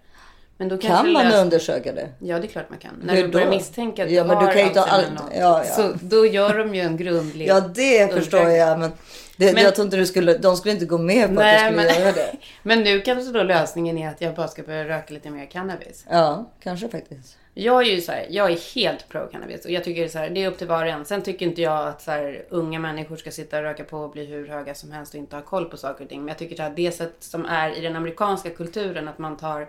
[0.58, 2.10] Men då kanske Kan man lös- undersöka det?
[2.20, 2.92] Ja, det är klart man kan.
[3.04, 3.54] När Hur du börjar då?
[3.54, 5.64] misstänka att du Ja, men du har kan ju inte Alzheimer all- eller något, ja,
[5.68, 5.74] ja.
[5.92, 8.80] Så då gör de ju en grundlig Ja det förstår jag.
[8.80, 8.92] Men,
[9.38, 11.72] det, Men- jag tror inte du skulle, de skulle inte gå med på att Nej,
[11.72, 12.36] du skulle men- göra det.
[12.64, 16.06] Men nu kanske då lösningen är att jag bara ska börja röka lite mer cannabis.
[16.10, 17.38] Ja, kanske faktiskt.
[17.54, 20.30] Jag är ju så här, jag är helt pro cannabis och jag tycker så här,
[20.30, 21.06] det är upp till var och en.
[21.06, 24.12] Sen tycker inte jag att så här, unga människor ska sitta och röka på och
[24.12, 26.20] bli hur höga som helst och inte ha koll på saker och ting.
[26.20, 29.38] Men jag tycker så här, det sätt som är i den amerikanska kulturen att man
[29.38, 29.68] tar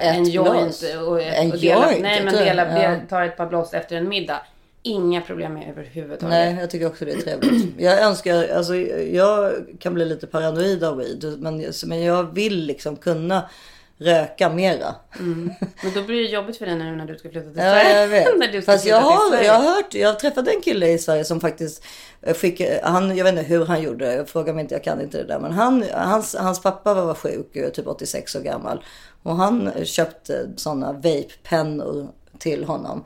[0.00, 0.82] en Ett joint blås.
[0.82, 2.96] och, En och delar, joint, nej, men delar, ja.
[3.08, 4.40] tar ett par blås efter en middag.
[4.86, 6.30] Inga problem med överhuvudtaget.
[6.30, 7.80] Nej, jag tycker också det är trevligt.
[7.80, 11.36] Jag önskar, alltså jag kan bli lite paranoid av weed.
[11.38, 13.50] Men, men jag vill liksom kunna
[13.98, 14.94] röka mera.
[15.18, 18.00] Men då blir det jobbigt för dig nu när du ska flytta till Ja, Sverige.
[18.00, 18.38] jag vet.
[18.38, 21.24] när du ska Fast jag har, jag har hört, jag träffade en kille i Sverige
[21.24, 21.84] som faktiskt
[22.34, 25.18] fick, han, jag vet inte hur han gjorde, jag frågar mig inte, jag kan inte
[25.18, 25.38] det där.
[25.38, 28.84] Men han, hans, hans pappa var sjuk, eh, typ 86 år gammal.
[29.22, 33.04] Och han köpte sådana vape-pennor till honom.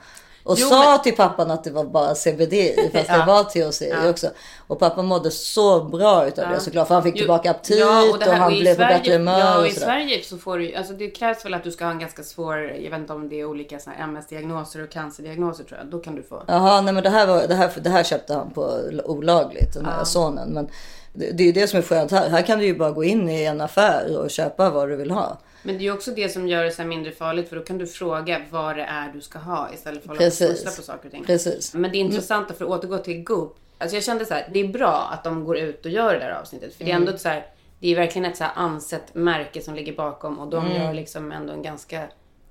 [0.49, 3.19] Och Jo, sa men- till pappan att det var bara CBD i fast Ja.
[3.19, 4.11] det var THC Ja.
[4.11, 4.27] också.
[4.67, 6.61] Och pappa mådde så bra utav det Ja.
[6.61, 6.89] såklart.
[6.89, 8.99] För han fick Jo, tillbaka aptit ja, och, det här- han i blev på Sverige-
[8.99, 9.87] bättre humör Ja, och och i sådär.
[9.87, 12.59] Sverige så får du alltså det krävs väl att du ska ha en ganska svår,
[12.59, 15.87] jag vet inte om det är olika MS-diagnoser och cancerdiagnoser tror jag.
[15.91, 16.43] Då kan du få.
[16.47, 19.87] Jaha, nej men det här, var, det, här, det här köpte han på olagligt, den
[19.87, 20.49] här sonen.
[20.49, 20.69] Men
[21.13, 22.29] det, det är ju det som är skönt här.
[22.31, 25.11] Här kan du ju bara gå in i en affär och köpa vad du vill
[25.11, 25.39] ha.
[25.63, 27.87] Men det är också det som gör det så mindre farligt för då kan du
[27.87, 30.65] fråga vad det är du ska ha istället för att Precis.
[30.77, 31.25] på saker och ting.
[31.25, 31.75] Precis.
[31.75, 33.57] Men det intressanta för att återgå till Goop.
[33.79, 36.19] Alltså jag kände så här, det är bra att de går ut och gör det
[36.21, 36.75] där avsnittet.
[36.75, 37.09] För det är Mm.
[37.09, 37.47] ändå så här,
[37.81, 40.83] det är verkligen ett så ansett märke som ligger bakom och de Mm.
[40.83, 42.03] gör liksom ändå en ganska,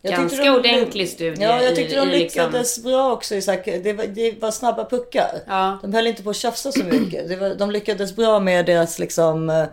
[0.01, 1.43] Jag ganska de- ordentlig studie.
[1.43, 3.35] Ja, jag tyckte i, de i liksom- lyckades bra också.
[3.35, 5.39] I så här, det, var, det var snabba puckar.
[5.47, 5.79] Ja.
[5.81, 7.39] De höll inte på att tjafsa så mycket.
[7.39, 9.65] Var, de lyckades bra med deras liksom, eh,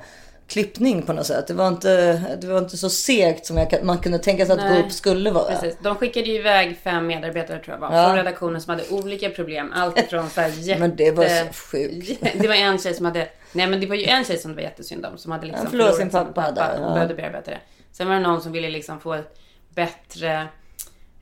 [0.48, 1.46] klippning på något sätt.
[1.46, 4.58] Det var inte, det var inte så segt som jag, man kunde tänka sig att
[4.58, 4.82] Nej.
[4.82, 5.44] Goop skulle vara.
[5.44, 5.76] Precis.
[5.82, 8.06] De skickade ju iväg fem medarbetare tror jag var, Ja.
[8.06, 9.72] från redaktionen som hade olika problem.
[9.74, 10.80] Allt ifrån så här jätte...
[10.88, 12.20] Men det var så sjukt.
[12.40, 14.54] det var en tjej som hade, nej men det var ju en tjej som det
[14.54, 15.18] var jättesynd om.
[15.18, 16.94] Som hade liksom Han förlorade sin pappa där, och ja.
[16.94, 17.60] behövde bearbeta det.
[17.92, 19.38] Sen var det någon som ville liksom få ett
[19.74, 20.48] bättre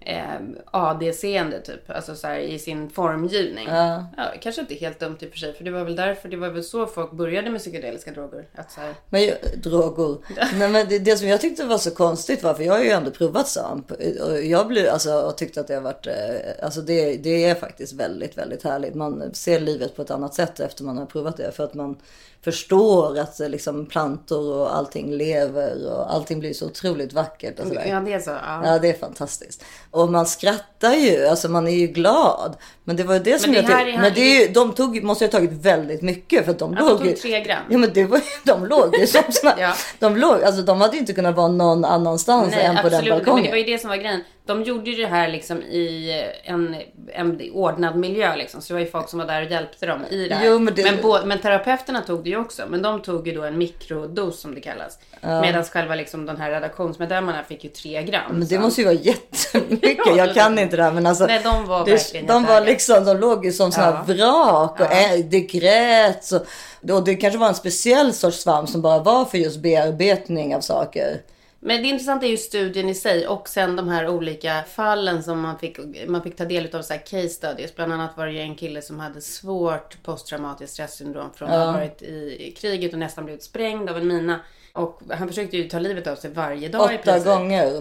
[0.07, 1.91] eh, AD-seende typ.
[1.91, 3.69] Alltså så här, i sin formgivning.
[3.69, 4.07] Ja.
[4.41, 5.53] kanske inte helt dumt i och för sig.
[5.53, 8.49] För det var väl därför, det var väl så folk började med psykedeliska droger.
[8.55, 10.17] Att så här, Men jag, droger.
[10.59, 12.91] Nej, men det, det som jag tyckte var så konstigt var, för jag har ju
[12.91, 13.91] ändå provat svamp.
[13.91, 17.55] Och jag blev, alltså, och tyckte att det har varit, eh, alltså det, det är
[17.55, 18.95] faktiskt väldigt, väldigt härligt.
[18.95, 21.53] Man ser livet på ett annat sätt efter man har provat det.
[21.53, 21.97] För att man
[22.45, 27.61] förstår att eh, liksom, plantor och allting lever och allting blir så otroligt vackert.
[27.61, 28.31] Och ja det är så.
[28.31, 28.67] Ja.
[28.67, 29.65] Ja, det är fantastiskt.
[29.93, 32.57] Och man skrattar ju, alltså man är ju glad.
[32.85, 34.01] Men det var ju det som det jag tyckte.
[34.01, 36.73] Men det är ju, de tog, måste ju ha tagit väldigt mycket för att de
[36.73, 37.13] Ja, de låg tog ju...
[37.13, 37.63] tre gram.
[37.71, 39.73] Ja men det var, de låg ju som såna, Ja.
[39.99, 42.87] De låg, alltså de hade ju inte kunnat vara någon annanstans Nej, än på den
[42.87, 43.09] absolut.
[43.15, 43.45] Men balkongen.
[43.45, 44.21] det var ju det som var grejen.
[44.47, 46.77] De gjorde ju det här liksom i en,
[47.15, 48.61] en ordnad miljö liksom.
[48.63, 50.47] Så det var ju folk som var där och hjälpte dem i det här.
[50.47, 52.63] Jo, men det- men, bå- men terapeuterna tog det ju också.
[52.69, 54.99] Men de tog ju då en mikrodos som det kallas.
[55.21, 58.23] Medan själva liksom de här redaktionsmedlemmarna fick ju tre gram.
[58.31, 60.17] Men det Så- måste ju vara jättemycket.
[60.17, 61.27] Jag kan inte det här men alltså.
[61.27, 62.61] Nej, de var verkligen De var.
[62.73, 66.31] Liksom, de låg ju som sådana här vrak och ä, det grät.
[66.33, 70.57] Och, och det kanske var en speciell sorts svamp som bara var för just bearbetning
[70.57, 71.23] av saker.
[71.65, 75.41] Men det intressanta är ju studien i sig och sen de här olika fallen som
[75.41, 77.75] man fick, man fick ta del av så här case studies.
[77.75, 81.73] Bland annat var det ju en kille som hade svårt posttraumatiskt stresssyndrom från att ha
[81.73, 84.41] varit i kriget och nästan blivit sprängd av en mina.
[84.73, 87.25] Och han försökte ju ta livet av sig varje dag i Åtta princip.
[87.27, 87.77] gånger.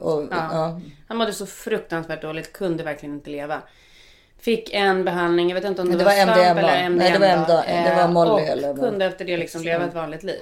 [0.00, 0.48] Och, Ja.
[0.52, 0.80] ja.
[1.08, 3.62] Han mådde så fruktansvärt dåligt, kunde verkligen inte leva.
[4.40, 6.70] Fick en behandling, jag vet inte om det, det var, var MDMA.
[6.72, 7.04] eller MDMA.
[7.04, 7.88] Nej, det var MDMA.
[7.88, 10.40] Det var Eh, Molly och eller kunde efter det liksom leva ett vanligt liv.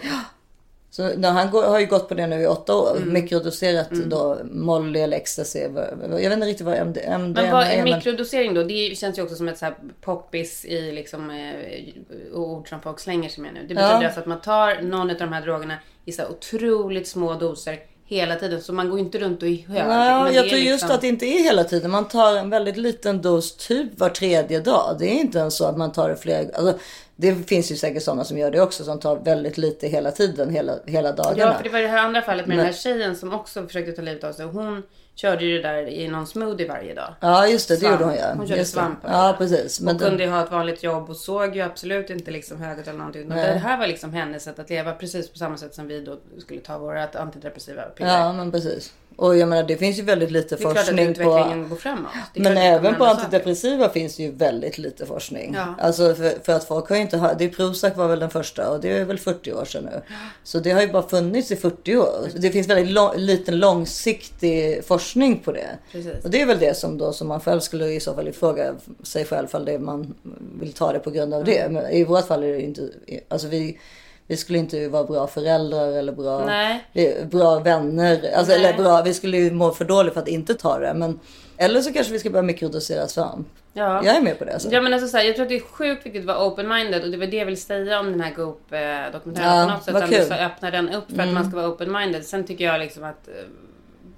[0.90, 2.96] Så när han går, har ju gått på det nu i åtta år.
[2.96, 3.12] Mm.
[3.12, 5.58] Mikrodoserat då Molly eller ecstasy.
[5.58, 7.76] Jag vet inte riktigt vad MD, MDMA Men vad är.
[7.76, 8.62] men- mikrodosering då?
[8.62, 13.00] Det känns ju också som ett så här poppis i liksom eh, ord som folk
[13.00, 13.60] slänger sig med nu.
[13.60, 14.04] Det betyder Ja.
[14.04, 18.36] alltså att man tar någon av de här drogerna i så otroligt små doser hela
[18.36, 18.62] tiden.
[18.62, 20.34] Så man går inte runt och är hög.
[20.34, 21.90] Jag tror just liksom- att det inte är hela tiden.
[21.90, 24.96] Man tar en väldigt liten dos typ var tredje dag.
[24.98, 26.78] Det är inte ens så att man tar det flera alltså,
[27.18, 28.84] Det finns ju säkert sådana som gör det också.
[28.84, 31.38] Som tar väldigt lite hela tiden, hela, hela dagarna.
[31.52, 33.66] Ja, för det var det här andra fallet med Men- den här tjejen som också
[33.66, 34.46] försökte ta livet av sig.
[34.46, 34.82] Hon
[35.14, 37.14] körde ju det där i någon smoothie varje dag.
[37.20, 37.74] Ja, just det.
[37.74, 37.92] Det Svamp.
[37.92, 38.34] gjorde hon ja.
[38.36, 38.64] Hon körde det.
[38.64, 38.98] svamp.
[39.06, 39.80] Ja, precis.
[39.80, 42.88] Men den- kunde ju ha ett vanligt jobb och såg ju absolut inte liksom högt
[42.88, 43.28] eller någonting.
[43.28, 43.52] Nej.
[43.52, 46.16] det här var liksom hennes sätt att leva precis på samma sätt som vi då
[46.38, 48.18] skulle ta vårat antidepressiva piller.
[48.18, 48.92] Ja, men precis.
[49.16, 51.68] Och jag menar, det finns ju väldigt lite det är klart att forskning utvecklingen på...
[51.68, 52.10] går framåt.
[52.34, 53.24] Men även på hända saker.
[53.24, 55.54] antidepressiva finns det ju väldigt lite forskning.
[55.56, 55.74] Ja.
[55.78, 57.16] Alltså för, för att folk har ju inte...
[57.16, 60.00] ha- Det Prozac var väl den första och det är väl 40 år sedan nu.
[60.44, 62.28] Så det har ju bara funnits i 40 år.
[62.36, 65.78] Det finns väldigt lång, liten långsiktig forskning på det.
[65.92, 66.24] Precis.
[66.24, 68.74] Och det är väl det som då som man själv skulle i så fall fråga
[69.02, 70.14] sig själv det man
[70.60, 71.68] vill ta det på grund av det.
[71.70, 72.88] Men i vårt fall är det inte...
[73.28, 73.78] Alltså vi...
[74.26, 76.44] Vi skulle inte vara bra föräldrar eller bra,
[76.92, 78.32] vi- bra vänner.
[78.36, 80.94] Alltså, eller bra, vi skulle ju må för dåligt för att inte ta det.
[80.94, 81.20] Men,
[81.56, 83.48] eller så kanske vi ska börja mikrodosera svamp.
[83.72, 84.04] Ja.
[84.04, 84.52] Jag är med på det.
[84.52, 84.68] Alltså.
[84.72, 87.02] Ja men alltså så här, jag tror att det är sjukt viktigt att vara open-minded
[87.04, 89.58] och det var det jag ville säga om den här Goop-dokumentären.
[89.58, 90.12] Ja, på något sätt.
[90.14, 90.26] Mm.
[90.28, 92.22] så öppnar den upp för att man ska vara open-minded.
[92.22, 93.34] Sen tycker jag liksom att eh,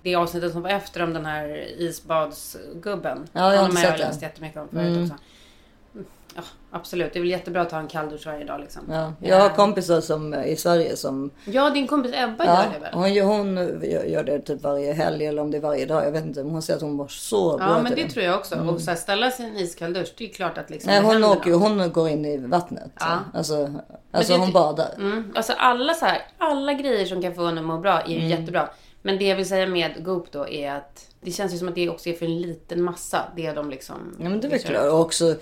[0.02, 3.28] det avsnittet som var efter om den här isbadsgubben.
[3.32, 5.14] Ja, jag har inte sett läst jättemycket om förut också.
[6.38, 7.12] Mm, Ja, absolut.
[7.12, 8.82] Det är väl jättebra att ta en kalldusch varje dag liksom.
[8.90, 9.12] Ja.
[9.20, 11.30] Jag har kompisar som, i Sverige som...
[11.44, 13.22] Ja, din kompis Ebba Ja, gör det väl?
[13.22, 13.56] hon, hon
[14.10, 16.06] gör det typ varje helg eller om det är varje dag.
[16.06, 16.42] Jag vet inte.
[16.42, 18.54] Men hon säger att hon mår så bra Ja, men det tror jag också.
[18.54, 21.02] Och så här, ställa sig i en iskall dusch, det är klart att liksom Nej,
[21.02, 22.90] hon, åker, hon går in i vattnet.
[23.00, 23.18] Ja.
[23.34, 23.72] Alltså,
[24.12, 24.94] alltså hon badar.
[24.96, 25.32] Mm.
[25.36, 28.16] Alltså alla så här, alla grejer som kan få en att må bra är ju
[28.16, 28.28] Mm.
[28.28, 28.68] jättebra.
[29.02, 31.74] Men det jag vill säga med Goop då är att det känns ju som att
[31.74, 33.24] det också är för en liten massa.
[33.36, 34.16] Det de liksom...
[34.18, 34.92] Ja, men det är väl klart.
[34.92, 35.34] Och också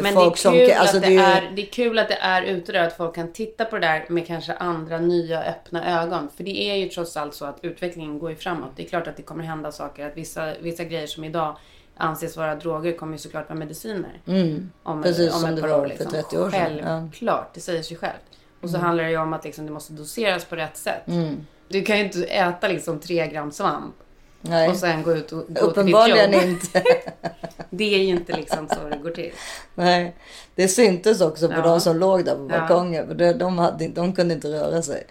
[0.00, 0.54] Men folk det, som...
[0.54, 2.96] är kul alltså, att det det, är det är kul att det är där, att
[2.96, 6.28] folk kan titta på det där med kanske andra nya öppna ögon.
[6.36, 8.70] För det är ju trots allt så att utvecklingen går ju framåt.
[8.76, 10.06] Det är klart att det kommer hända saker.
[10.06, 11.56] Att vissa, vissa grejer som idag
[11.96, 14.20] anses vara droger kommer ju såklart vara mediciner.
[14.24, 15.02] Om, Mm.
[15.02, 16.10] Precis om som ett det var år, för liksom.
[16.10, 16.76] 30 år sedan.
[16.76, 16.84] Ja.
[16.84, 18.22] Självklart, det säger sig självt.
[18.60, 21.08] Och så handlar det ju om att liksom, det måste doseras på rätt sätt.
[21.08, 21.46] Mm.
[21.68, 23.94] Du kan ju inte äta liksom tre gram svamp
[24.42, 24.68] Nej.
[24.68, 26.42] och sen gå ut och gå till ditt Uppenbarligen jobb.
[26.42, 26.82] inte.
[27.70, 29.32] Det är ju inte liksom så det går till.
[29.74, 30.14] Nej.
[30.54, 31.60] Det syntes också på Ja.
[31.62, 33.06] de som låg där på balkongen.
[33.06, 35.06] För det- de, hade, de kunde inte röra sig.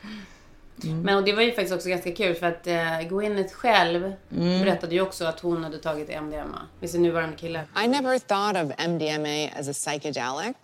[0.83, 4.61] Men och det var ju faktiskt också ganska kul för att eh, Gwyneth själv Mm.
[4.61, 7.63] berättade ju också att hon hade tagit MDMA med sin nuvarande kille.
[7.83, 10.55] I never thought of MDMA as a psychedelic.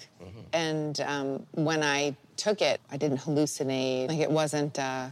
[0.53, 4.07] And um, when I took it, I didn't hallucinate.
[4.11, 5.11] Like it wasn't a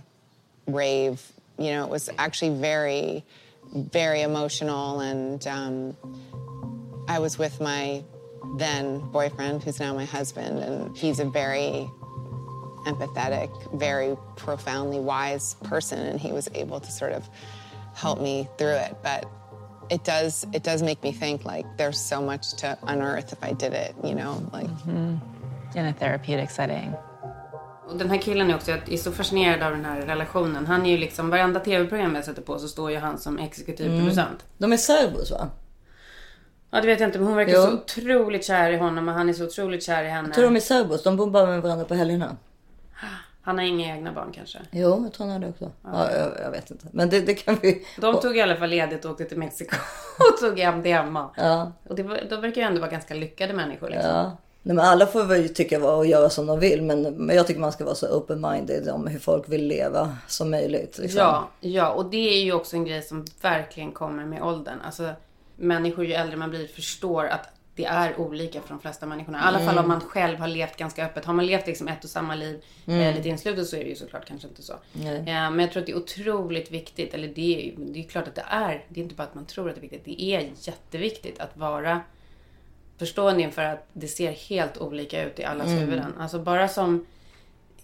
[0.65, 1.17] rave.
[1.57, 3.23] You know, it was actually very,
[3.73, 4.99] very emotional.
[4.99, 5.97] And um,
[7.07, 8.03] I was with my
[8.57, 11.89] then boyfriend, who's now my husband, and he's a very
[12.85, 17.27] empathetic, very profoundly wise person, and he was able to sort of
[17.95, 18.97] help me through it.
[19.01, 19.29] But
[19.89, 23.53] it does it does make me think like there's so much to unearth if I
[23.53, 24.69] did it, you know, like
[25.75, 26.95] In a therapeutic setting.
[27.87, 30.65] Och den här killen är också, jag är så fascinerad av den här relationen.
[30.67, 33.85] Han är ju liksom, varenda tv-program jag sätter på så står ju han som exekutiv
[33.87, 33.99] Mm.
[33.99, 34.45] producent.
[34.57, 35.47] De är serbos va?
[36.71, 37.61] Ja det vet jag inte men hon verkar Jo.
[37.61, 40.27] så otroligt kär i honom och han är så otroligt kär i henne.
[40.27, 41.03] Jag tror de är serbos.
[41.03, 42.37] De bor bara med varandra på helgerna.
[43.41, 44.59] Han har inga egna barn kanske.
[44.71, 45.71] Jo, jag tror han hade också.
[45.83, 46.87] Ja, jag, jag vet inte.
[46.91, 47.85] Men det, det kan vi...
[48.01, 49.75] De tog i alla fall ledigt och åkte till Mexiko
[50.33, 51.29] och tog MDMA.
[51.37, 51.71] Ja.
[51.89, 54.09] Och det de verkar ju ändå vara ganska lyckade människor liksom.
[54.11, 54.37] Ja.
[54.65, 56.81] Nej, men alla får väl tycka och göra som de vill.
[56.81, 60.51] Men, men jag tycker man ska vara så open-minded om hur folk vill leva som
[60.51, 60.97] möjligt.
[60.97, 61.19] Liksom.
[61.19, 64.81] Ja, ja, och det är ju också en grej som verkligen kommer med åldern.
[64.85, 65.09] Alltså,
[65.55, 69.37] människor ju äldre man blir förstår att det är olika för de flesta människorna.
[69.37, 71.25] I alla fall om man själv har levt ganska öppet.
[71.25, 73.95] Har man levt liksom ett och samma liv eh, lite inslutet så är det ju
[73.95, 74.73] såklart kanske inte så.
[74.73, 78.27] Eh, men jag tror att det är otroligt viktigt, eller det är, det är klart
[78.27, 78.85] att det är.
[78.89, 80.05] Det är inte bara att man tror att det är viktigt.
[80.05, 82.01] Det är jätteviktigt att vara
[82.99, 86.13] förstående inför att det ser helt olika ut i allas huvuden.
[86.19, 87.05] Alltså bara som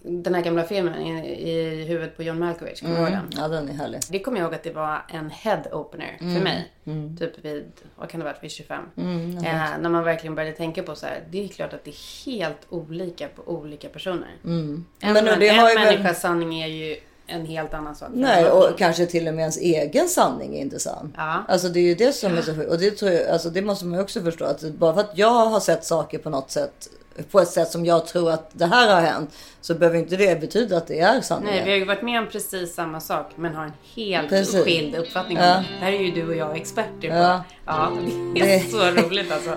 [0.04, 2.80] den här gamla filmen i, i huvudet på John Malkovich.
[2.80, 3.30] Kommer du ihåg den?
[3.36, 4.00] Ja, den är härlig.
[4.10, 6.42] Det kommer jag ihåg att det var en head opener för Mm.
[6.42, 6.72] mig.
[7.18, 7.64] Typ vid,
[7.96, 8.84] vad kan det ha varit, vid 25.
[8.96, 11.22] eh, när man verkligen började tänka på så här.
[11.30, 14.28] Det är klart att det är helt olika på olika personer.
[14.44, 16.96] En, Men det en väl- människas sanning är ju
[17.32, 18.08] en helt annan sak.
[18.14, 21.14] Nej, och kanske till och med ens egen sanning är inte sann.
[21.16, 21.44] Ja.
[21.48, 22.52] Alltså det är ju det som är så.
[22.68, 24.44] Och det, tror jag, alltså det måste man också förstå.
[24.44, 26.88] Att bara för att jag har sett saker på något sätt,
[27.30, 30.40] på ett sätt som jag tror att det här har hänt, så behöver inte det
[30.40, 31.54] betyda att det är sanningen.
[31.54, 34.64] Nej, vi har ju varit med om precis samma sak men har en helt Precis.
[34.64, 35.42] skild uppfattning Ja.
[35.44, 35.64] det.
[35.80, 37.14] Här är ju du och jag experter på.
[37.16, 37.44] Ja.
[37.66, 37.92] Ja,
[38.34, 39.50] det är så roligt alltså.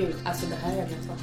[0.00, 1.18] Gud, alltså det här är bort.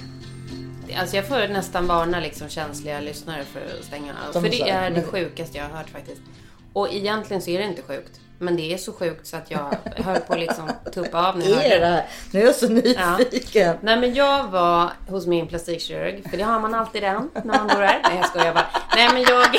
[1.00, 4.34] Alltså jag får nästan varna liksom känsliga lyssnare för att stänga av.
[4.34, 6.22] De För det är det sjukaste jag har hört faktiskt.
[6.74, 8.20] Och egentligen så är det inte sjukt.
[8.40, 11.50] Men det är så sjukt så att jag höll på att liksom tuppa av när
[11.50, 12.06] jag är det här?
[12.32, 13.78] Nu är jag så nyfiken.
[13.82, 17.68] Nej men jag var hos min plastikkirurg, för det har man alltid den när man
[17.68, 18.00] bor där.
[18.04, 18.66] Nej jag skojar bara.
[18.96, 19.48] Nej men jag...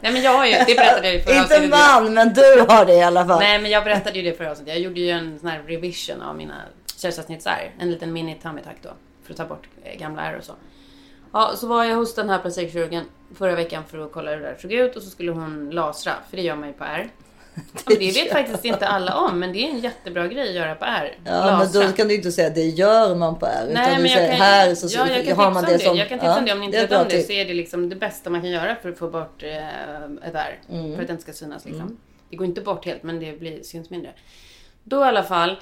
[0.00, 1.70] Nej men jag har ju, det berättade jag ju förra Inte avsnittet.
[1.70, 3.38] man, men du har det i alla fall.
[3.38, 4.74] Nej men jag berättade ju det förra avsnittet.
[4.74, 6.54] Jag gjorde ju en sån här revision av mina
[6.98, 7.74] kejsarsnittsärr.
[7.78, 8.90] En liten mini tummy tuck då.
[9.22, 10.52] För att ta bort eh, gamla ärr och så.
[11.32, 14.46] Ja, så var jag hos den här plastikkirurgen förra veckan för att kolla hur det
[14.46, 16.84] där såg ut och så skulle hon lasra, för det gör man ju på.
[16.84, 17.04] Ja,
[17.86, 20.74] men det vet faktiskt inte alla om, men det är en jättebra grej att göra
[20.74, 21.18] på ärr.
[21.24, 23.66] Ja, men då kan du inte säga det gör man på R.
[23.70, 25.72] Utan Nej, du men jag säger kan, här så, ja, jag kan har man det
[25.72, 25.78] det.
[25.78, 25.96] som...
[25.96, 26.52] Jag kan tipsa om det.
[26.52, 28.76] Om ni inte vet om det så är det liksom det bästa man kan göra
[28.82, 30.58] för att få bort eh, ett ärr.
[30.70, 30.94] Mm.
[30.94, 31.98] För att det inte ska synas liksom.
[32.30, 34.10] Det går inte bort helt men det blir, syns mindre.
[34.84, 35.56] Då i alla fall.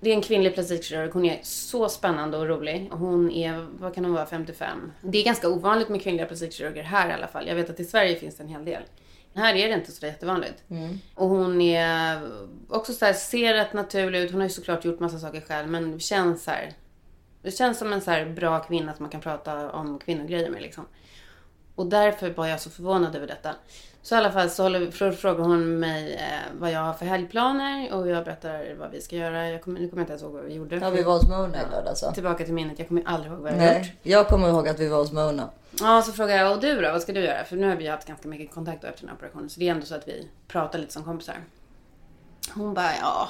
[0.00, 1.10] Det är en kvinnlig plastikkirurg.
[1.12, 2.88] Hon är så spännande och rolig.
[2.92, 4.92] Och Hon är, vad kan hon vara, 55.
[5.00, 7.48] Det är ganska ovanligt med kvinnliga plastikkirurger här i alla fall.
[7.48, 8.82] Jag vet att i Sverige finns det en hel del.
[9.34, 10.62] Här är det inte så jättevanligt.
[11.14, 12.20] Och hon är
[12.68, 14.30] också så här, ser rätt naturlig ut.
[14.30, 16.72] Hon har ju såklart gjort massa saker själv men känns så här.
[17.42, 20.62] Det känns som en så här bra kvinna som man kan prata om kvinnogrejer med
[20.62, 20.84] liksom.
[21.74, 23.54] Och därför var jag så förvånad över detta.
[24.08, 27.06] Så i alla fall så håller, frå- frågar hon mig eh, vad jag har för
[27.06, 29.48] helgplaner och jag berättar vad vi ska göra.
[29.50, 30.76] Jag kommer, nu kommer jag inte ens ihåg vad vi gjorde.
[30.76, 32.00] Ja, vi var hos Mona i lördags.
[32.00, 32.12] så.
[32.12, 32.78] Tillbaka till minnet.
[32.78, 33.72] Jag kommer aldrig ihåg vad jag har gjort.
[33.74, 35.50] Nej, jag kommer ihåg att vi var hos Mona.
[35.80, 36.92] Ja, så frågar jag, och du då?
[36.92, 37.44] Vad ska du göra?
[37.44, 39.50] För nu har vi haft ganska mycket kontakt efter den här operationen.
[39.50, 41.36] Så det är ändå så att vi pratar lite som kompisar.
[42.54, 43.28] Hon bara, ja.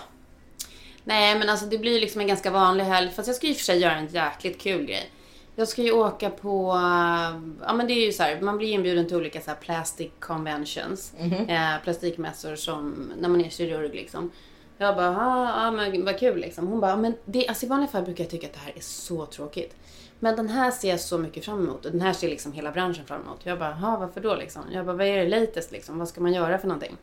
[1.05, 3.11] Nej, men alltså det blir liksom en ganska vanlig helg.
[3.11, 5.11] Fast jag ska och för sig göra en jäkligt kul grej.
[5.59, 8.69] Jag ska ju åka på, äh, ja men det är ju så här, man blir
[8.69, 11.13] inbjuden till olika så här plastic conventions.
[11.49, 14.31] Eh, plastikmässor som, när man är kirurg liksom.
[14.79, 16.67] Jag bara, ja, ja men vad kul liksom.
[16.69, 18.81] Hon bara, men det, alltså i vanliga fall brukar jag tycka att det här är
[18.81, 19.75] så tråkigt.
[20.19, 22.71] Men den här ser jag så mycket fram emot och den här ser liksom hela
[22.71, 23.41] branschen fram emot.
[23.43, 24.63] Jag bara, ja varför då liksom?
[24.73, 25.99] Jag bara, vad är det latest liksom?
[25.99, 26.97] Vad ska man göra för någonting?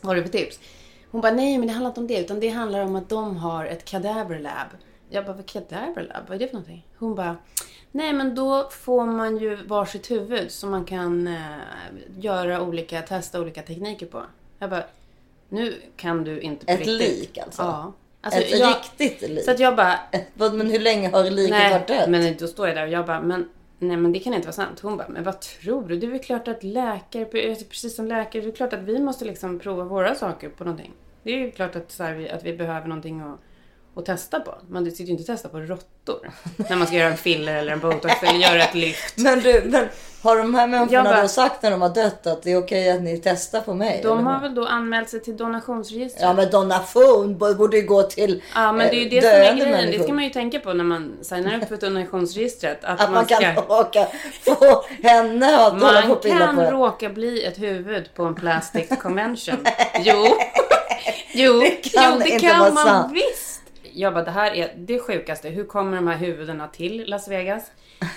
[0.00, 0.60] Vad har du för tips?
[1.10, 2.20] Hon bara, nej men det handlar inte om det.
[2.20, 4.68] Utan det handlar om att de har ett cadaver lab.
[5.10, 6.22] Jag bara, vad cadaver lab?
[6.28, 6.86] Vad är det för någonting?
[6.98, 7.36] Hon bara,
[7.92, 11.34] nej men då får man ju varsitt huvud som man kan eh,
[12.18, 14.22] göra olika, testa olika tekniker på.
[14.58, 14.84] Jag bara,
[15.48, 16.98] nu kan du inte på Ett riktigt.
[16.98, 17.62] lik alltså?
[17.62, 17.92] Ja.
[18.20, 18.68] Alltså, Ett jag-
[19.00, 19.44] riktigt lik?
[19.44, 19.98] Så att jag bara,
[20.34, 22.08] Men hur länge har liket nej, varit dött?
[22.08, 23.48] men då står jag där och jag bara, men
[23.78, 24.80] nej men det kan inte vara sant.
[24.80, 25.96] Hon bara, men vad tror du?
[25.96, 29.24] Det är väl klart att läkare, precis som läkare, det är klart att vi måste
[29.24, 30.92] liksom prova våra saker på någonting.
[31.22, 33.40] Det är ju klart att, så här, att vi behöver någonting att,
[34.00, 34.54] att testa på.
[34.68, 36.30] Man sitter ju inte och testar på råttor.
[36.56, 39.14] när man ska göra en filler eller en botox eller göra ett lyft.
[39.18, 39.88] Men du, men
[40.22, 42.90] har de här människorna bara- då sagt när de har dött att det är okej
[42.90, 44.00] att ni testar på mig?
[44.02, 46.22] De har väl då anmält sig till donationsregistret.
[46.22, 49.30] Ja men donation borde ju gå till Ja men det är ju eh, det som
[49.30, 49.58] är grejen.
[49.58, 50.04] Det människor.
[50.04, 52.84] ska man ju tänka på när man signar upp för donationsregistret.
[52.84, 53.36] Att, Att man ska...
[53.36, 54.06] kan råka
[54.42, 56.70] få henne att hålla på Man kan på det.
[56.70, 59.56] råka bli ett huvud på en plastic convention.
[60.00, 60.26] jo,
[61.34, 63.12] jo, Det kan jo, det inte kan vara man sant.
[63.12, 63.55] visst.
[63.98, 65.48] Jag bara, det här är det sjukaste.
[65.48, 67.70] Hur kommer de här huvudena till Las Vegas?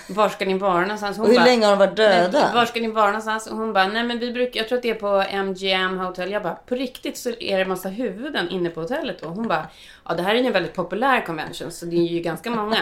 [0.08, 1.16] Var ska ni vara någonstans?
[1.16, 2.38] Hon Och hur bara, länge har de varit döda?
[2.44, 3.46] "Nej, Var ska ni vara någonstans?
[3.46, 6.30] Och hon bara, nej men vi brukar, jag tror att det är på MGM Hotel.
[6.32, 9.22] Jag bara, på riktigt så är det massa huvuden inne på hotellet.
[9.22, 9.66] Och hon bara,
[10.08, 12.78] ja det här är ju en väldigt populär convention så det är ju ganska många.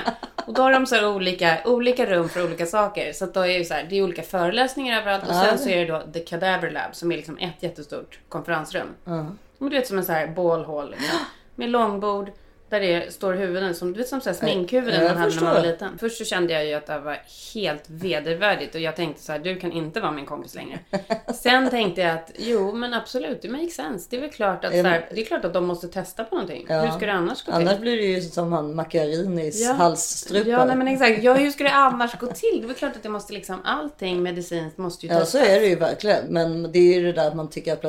[0.47, 3.13] Och då har de så olika, olika rum för olika saker.
[3.13, 5.23] Så då är det så här, det är olika föreläsningar överallt.
[5.29, 8.89] Och sen så är det då The Cadaver Lab som är liksom ett jättestort konferensrum.
[9.59, 11.19] Och du vet som en så här bålhål liksom.
[11.55, 12.31] Med långbord.
[12.69, 15.55] Där det står huvuden som, du vet som så här sminkhuvuden man hade när man
[15.55, 15.99] var liten.
[15.99, 17.19] Först så kände jag ju att det var
[17.55, 20.79] helt vedervärdigt och jag tänkte så här, du kan inte vara min kompis längre.
[21.35, 24.07] Sen tänkte jag att, jo men absolut, det makes sense.
[24.11, 26.35] Det är väl klart att, så här, det är klart att de måste testa på
[26.35, 26.67] någonting.
[26.69, 26.81] Ja.
[26.81, 27.69] Hur ska det annars gå till?
[27.69, 29.73] Annars blir det ju som han Macchiarinis Ja.
[29.73, 30.51] halsstrupa.
[30.51, 31.23] Ja, nej, men exakt.
[31.23, 32.59] Ja, hur ska det annars gå till?
[32.61, 35.43] Det är väl klart att det måste liksom, allting medicinskt måste ju Ja, testas.
[35.45, 36.25] så är det ju verkligen.
[36.29, 37.83] Men det är ju det där att man tycker att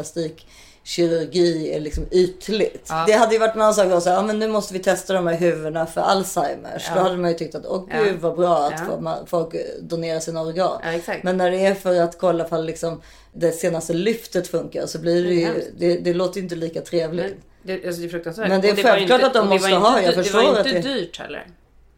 [0.83, 2.85] plastikkirurgi är liksom ytligt.
[2.89, 3.03] Ja.
[3.07, 5.13] Det hade ju varit en annan sak att säga, ja men nu måste vi testa
[5.13, 6.85] de här huvudena för Alzheimers.
[6.89, 6.95] Ja.
[6.95, 8.03] Då hade man ju tyckt att, åh Ja.
[8.03, 9.23] gud vad bra att Ja.
[9.25, 10.81] folk donerar sina organ.
[11.07, 11.13] Ja.
[11.23, 13.01] Men när det är för att kolla ifall liksom
[13.33, 16.81] det senaste lyftet funkar så blir det Det ju, det, det låter ju inte lika
[16.81, 17.25] trevligt.
[17.25, 18.49] Men det, alltså det är fruktansvärt.
[18.49, 20.45] Men det är var självklart att de det var måste inte ha, jag förstår Det
[20.47, 21.47] var att ju inte det- dyrt heller.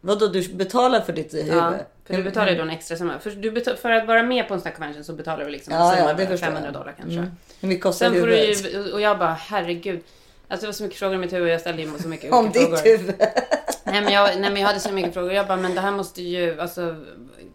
[0.04, 1.54] Vadå, du betalar för ditt huvud?
[1.54, 1.74] Ja,
[2.06, 3.18] för du betalar ju då en extra summa.
[3.18, 5.50] För, du betal, för att vara med på en sån här convention så betalar du
[5.50, 6.74] liksom en Ja, summa ja, det på förstår 500 jag.
[6.80, 7.18] dollar kanske.
[7.18, 7.30] Mm.
[7.62, 8.72] Hur mycket kostar Sen får du huvudet?
[8.74, 10.00] ju, och jag bara herregud.
[10.48, 12.32] Alltså det var så mycket frågor i mitt huvud och jag ställde ju så mycket
[12.32, 12.84] Om ditt frågor.
[12.98, 13.14] huvud?
[13.84, 15.32] Nej men, jag, nej men jag hade så mycket frågor.
[15.32, 16.96] Jag bara, men det här måste ju, alltså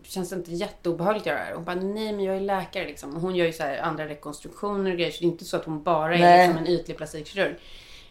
[0.03, 1.53] känns det inte jätteobehagligt att göra det här?
[1.55, 3.15] Hon bara, nej men jag är läkare liksom.
[3.15, 5.11] Hon gör ju så här andra rekonstruktioner och grejer.
[5.11, 6.47] Så det är inte så att hon bara är Nej.
[6.47, 7.55] liksom en ytlig plastikkirurg.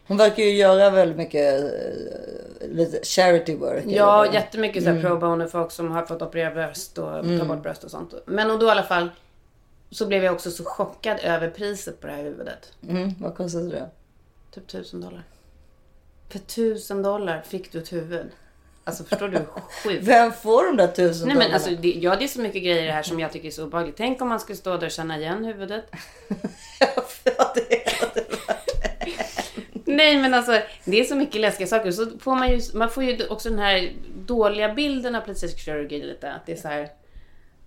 [0.08, 3.84] Hon verkar ju göra väldigt mycket eh, lite charity work.
[3.86, 4.34] Ja, eller?
[4.34, 5.10] jättemycket så här Mm.
[5.10, 8.14] pro bono folk som har fått operera bröst och ta bort bröst och sånt.
[8.26, 9.08] Men och då i alla fall
[9.90, 12.72] så blev jag också så chockad över priset på det här huvudet.
[12.88, 13.90] Mm, vad kostar det?
[14.50, 15.22] Typ tusen dollar.
[16.28, 18.26] För tusen dollar fick du ett huvud.
[18.84, 19.38] Alltså förstår du
[19.84, 20.00] hur?
[20.00, 22.82] Vem får de där tusen Nej men alltså, det, ja det är så mycket grejer
[22.82, 23.96] i det här som jag tycker är så obehagligt.
[23.96, 25.84] Tänk om man skulle stå där och känna igen huvudet.
[26.80, 27.86] Ja, det.
[29.84, 31.90] Nej men alltså, det är så mycket läskiga saker.
[31.90, 36.02] Så får man ju, man får ju också den här dåliga bilden av plastisk kirurgi
[36.02, 36.32] lite.
[36.32, 36.88] Att det är så här,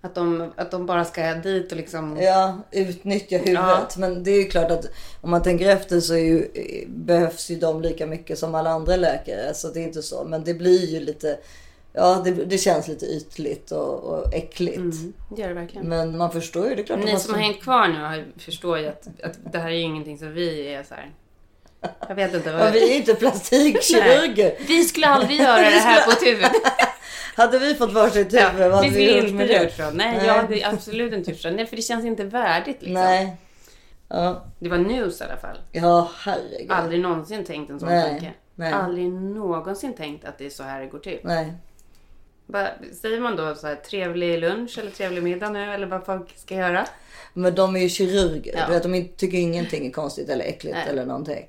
[0.02, 2.16] att de, att de bara ska dit och liksom...
[2.20, 3.54] Ja, utnyttja huvudet.
[3.54, 3.88] Ja.
[3.96, 4.86] Men det är ju klart att
[5.20, 6.48] om man tänker efter så ju,
[6.88, 9.54] behövs ju de lika mycket som alla andra läkare.
[9.54, 10.24] Så det är inte så.
[10.24, 11.38] Men det blir ju lite,
[11.92, 14.76] ja det, det känns lite ytligt och, och äckligt.
[14.76, 15.88] Mm, det gör det verkligen.
[15.88, 18.86] Men man förstår ju, det är klart Ni som har hängt kvar nu förstår ju
[18.86, 21.10] att, att det här är ju ingenting som vi är så här.
[22.08, 22.62] Jag vet inte vad...
[22.66, 24.44] Ja, vi är inte plastikkirurger.
[24.58, 24.64] Nej.
[24.68, 26.46] Vi skulle aldrig göra det här på ett huvud.
[27.36, 29.84] Hade vi fått varsitt huvud, vad Ja, hade vi vi gjort inte gjort det?
[29.84, 29.90] så.
[29.90, 31.50] Nej, jag hade absolut inte gjort så.
[31.50, 32.92] Nej, för det känns inte värdigt liksom.
[32.94, 33.36] Nej.
[34.08, 35.56] Ja, Det var news i alla fall.
[35.72, 36.70] ja herregud.
[36.70, 38.32] Aldrig någonsin tänkt en sån Nej, tanke.
[38.54, 38.72] nej.
[38.72, 41.20] Aldrig någonsin tänkt att det är så här det går till.
[41.24, 41.52] Nej.
[42.46, 42.68] Bara,
[43.02, 46.54] säger man då så här trevlig lunch eller trevlig middag nu eller vad folk ska
[46.54, 46.86] göra?
[47.34, 48.54] Men de är ju kirurger.
[48.56, 48.66] Ja.
[48.66, 50.86] Du vet, de tycker ingenting är konstigt eller äckligt Nej.
[50.88, 51.46] eller någonting.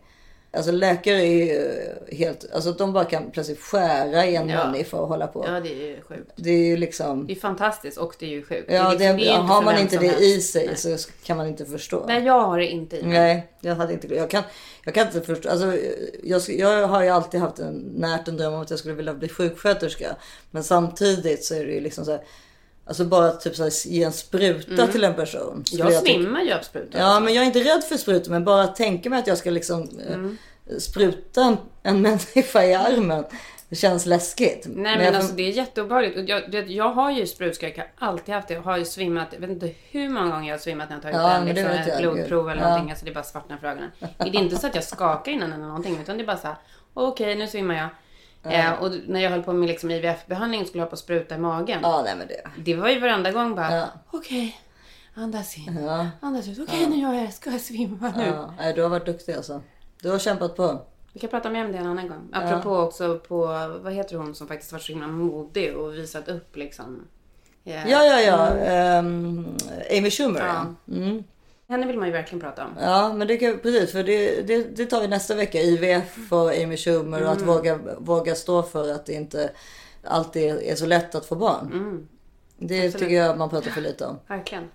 [0.54, 1.70] Alltså läkare är ju
[2.16, 4.66] helt, alltså att de bara kan plötsligt skära i en Ja.
[4.66, 5.46] människa och hålla på.
[5.48, 6.32] Ja, det är ju sjukt.
[6.36, 8.72] Det är ju liksom, Det är fantastiskt och det är ju sjukt.
[8.72, 10.22] ja, det det, är liksom, det är har man inte det helst.
[10.22, 10.98] i sig Nej.
[10.98, 12.04] så kan man inte förstå.
[12.08, 13.12] Nej, jag har det inte i mig.
[13.12, 14.44] Nej, jag hade inte jag kan,
[14.86, 15.50] jag kan inte förstå.
[15.50, 15.78] Alltså,
[16.24, 19.14] jag, jag har ju alltid haft en närt en dröm om att jag skulle vilja
[19.14, 20.16] bli sjuksköterska.
[20.52, 22.22] Men samtidigt så är det ju liksom så här,
[22.92, 25.52] alltså bara typ så här, ge en spruta till en person.
[25.52, 25.64] Mm.
[25.72, 27.02] Jag tycka- svimmar ju av sprutor.
[27.02, 28.32] Ja, men jag är inte rädd för sprutor.
[28.32, 32.02] Men bara tänka mig att jag ska liksom eh, spruta en, en
[32.36, 33.24] människa i armen.
[33.70, 34.66] Det känns läskigt.
[34.70, 36.30] Nej men jag- alltså det är jätteobehagligt.
[36.30, 38.54] Jag, jag har ju sprutskräck, jag har alltid haft det.
[38.54, 41.04] Jag har ju svimmat, jag vet inte hur många gånger jag har svimmat när jag
[41.04, 42.68] har tagit Ja, en men liksom, jag, ett blodprov eller Ja.
[42.68, 42.90] någonting.
[42.92, 43.92] Alltså det bara svartnar för ögonen.
[44.00, 46.48] Det är inte så att jag skakar innan eller någonting utan det är bara så
[46.48, 46.56] här,
[46.94, 47.88] okej nu svimmar jag.
[48.44, 51.38] Eh, och när jag höll på med liksom IVF-behandling skulle jag ha på spruta i
[51.38, 51.80] magen.
[51.84, 52.42] Ja, nej men det.
[52.58, 53.86] Det var ju varenda gång bara, Ja.
[54.12, 54.58] okej,
[55.16, 56.08] andas in, Ja.
[56.22, 56.60] andas ut.
[56.60, 58.34] Okej nu gör jag det, ska jag svimma nu?
[58.60, 59.62] Ja, du har varit duktig alltså.
[60.02, 60.82] Du har kämpat på.
[61.14, 62.30] Vi kan prata mer om det en annan gång.
[62.34, 63.46] Apropå också på,
[63.84, 67.08] vad heter hon som faktiskt var så himla modig och visat upp liksom.
[67.66, 68.48] eh, Ja, ja, ja.
[68.58, 69.46] Ehm,
[69.98, 70.40] Amy Schumer.
[70.40, 70.66] Ja.
[70.86, 70.96] Ja.
[70.96, 71.24] Mm.
[71.72, 72.78] Henne vill man ju verkligen prata om.
[72.82, 73.92] Ja, men det kan, precis.
[73.92, 75.62] För det, det, det tar vi nästa vecka.
[75.62, 79.52] IVF och Amy Schumer och att våga, våga stå för att det inte
[80.04, 82.08] alltid är så lätt att få barn.
[82.58, 84.20] Det tycker jag man pratar för lite om.
[84.28, 84.70] Verkligen.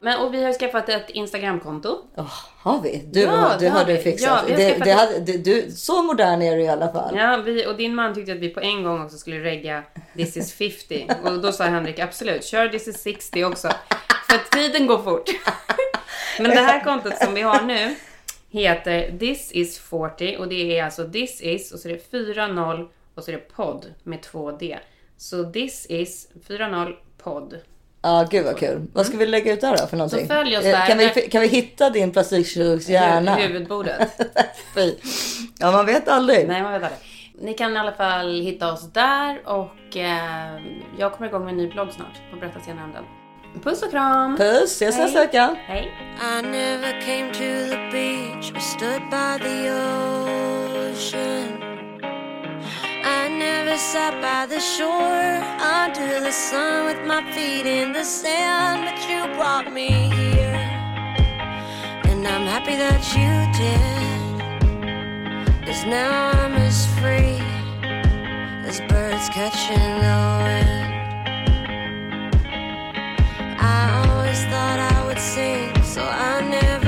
[0.00, 1.88] Men, och vi har skaffat ett Instagramkonto.
[2.16, 3.02] Oh, har vi?
[3.12, 4.28] Du, Ja, du det har du fixat.
[4.28, 7.16] Ja, har det, det hade, det, du, så modern är du i alla fall.
[7.16, 9.82] Ja, vi, och din man tyckte att vi på en gång också skulle regga
[10.16, 11.08] This is 50.
[11.24, 13.68] Och då sa Henrik absolut, kör This is 60 också.
[14.28, 15.28] För att tiden går fort.
[16.38, 17.94] Men det här kontot som vi har nu
[18.50, 22.88] heter This is 40 och det är alltså This is och så är det 40
[23.14, 24.78] och så är det podd med 2D.
[25.16, 27.60] Så This is 40 podd.
[28.02, 28.86] Ja, gud vad kul.
[28.92, 30.20] Vad ska vi lägga ut där då för någonting?
[30.20, 30.86] Så följ oss Eh, där.
[30.86, 33.34] Kan vi, kan vi hitta din plastikkirurgs hjärna?
[33.34, 34.08] Huvudbordet.
[34.74, 34.94] Fy.
[35.58, 36.48] Ja, man vet aldrig.
[36.48, 37.00] Nej, man vet aldrig.
[37.40, 40.60] Ni kan i alla fall hitta oss där och eh,
[40.98, 42.20] jag kommer igång med en ny blogg snart.
[42.30, 43.04] Får berätta senare om den.
[43.58, 44.36] Puss och kram!
[44.36, 45.56] Puss, ses nästa vecka.
[45.66, 45.92] Hej!
[46.20, 51.60] I never came to the beach or stood by the ocean.
[53.04, 58.84] I never sat by the shore under the sun with my feet in the sand,
[58.84, 60.60] but you brought me here.
[62.04, 63.90] And I'm happy that you did.
[65.66, 67.40] Cause now I'm as free
[68.68, 70.89] as birds catching the wind.
[73.60, 76.79] I always thought I would sing, so I never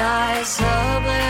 [0.00, 0.64] sky so
[1.04, 1.29] blue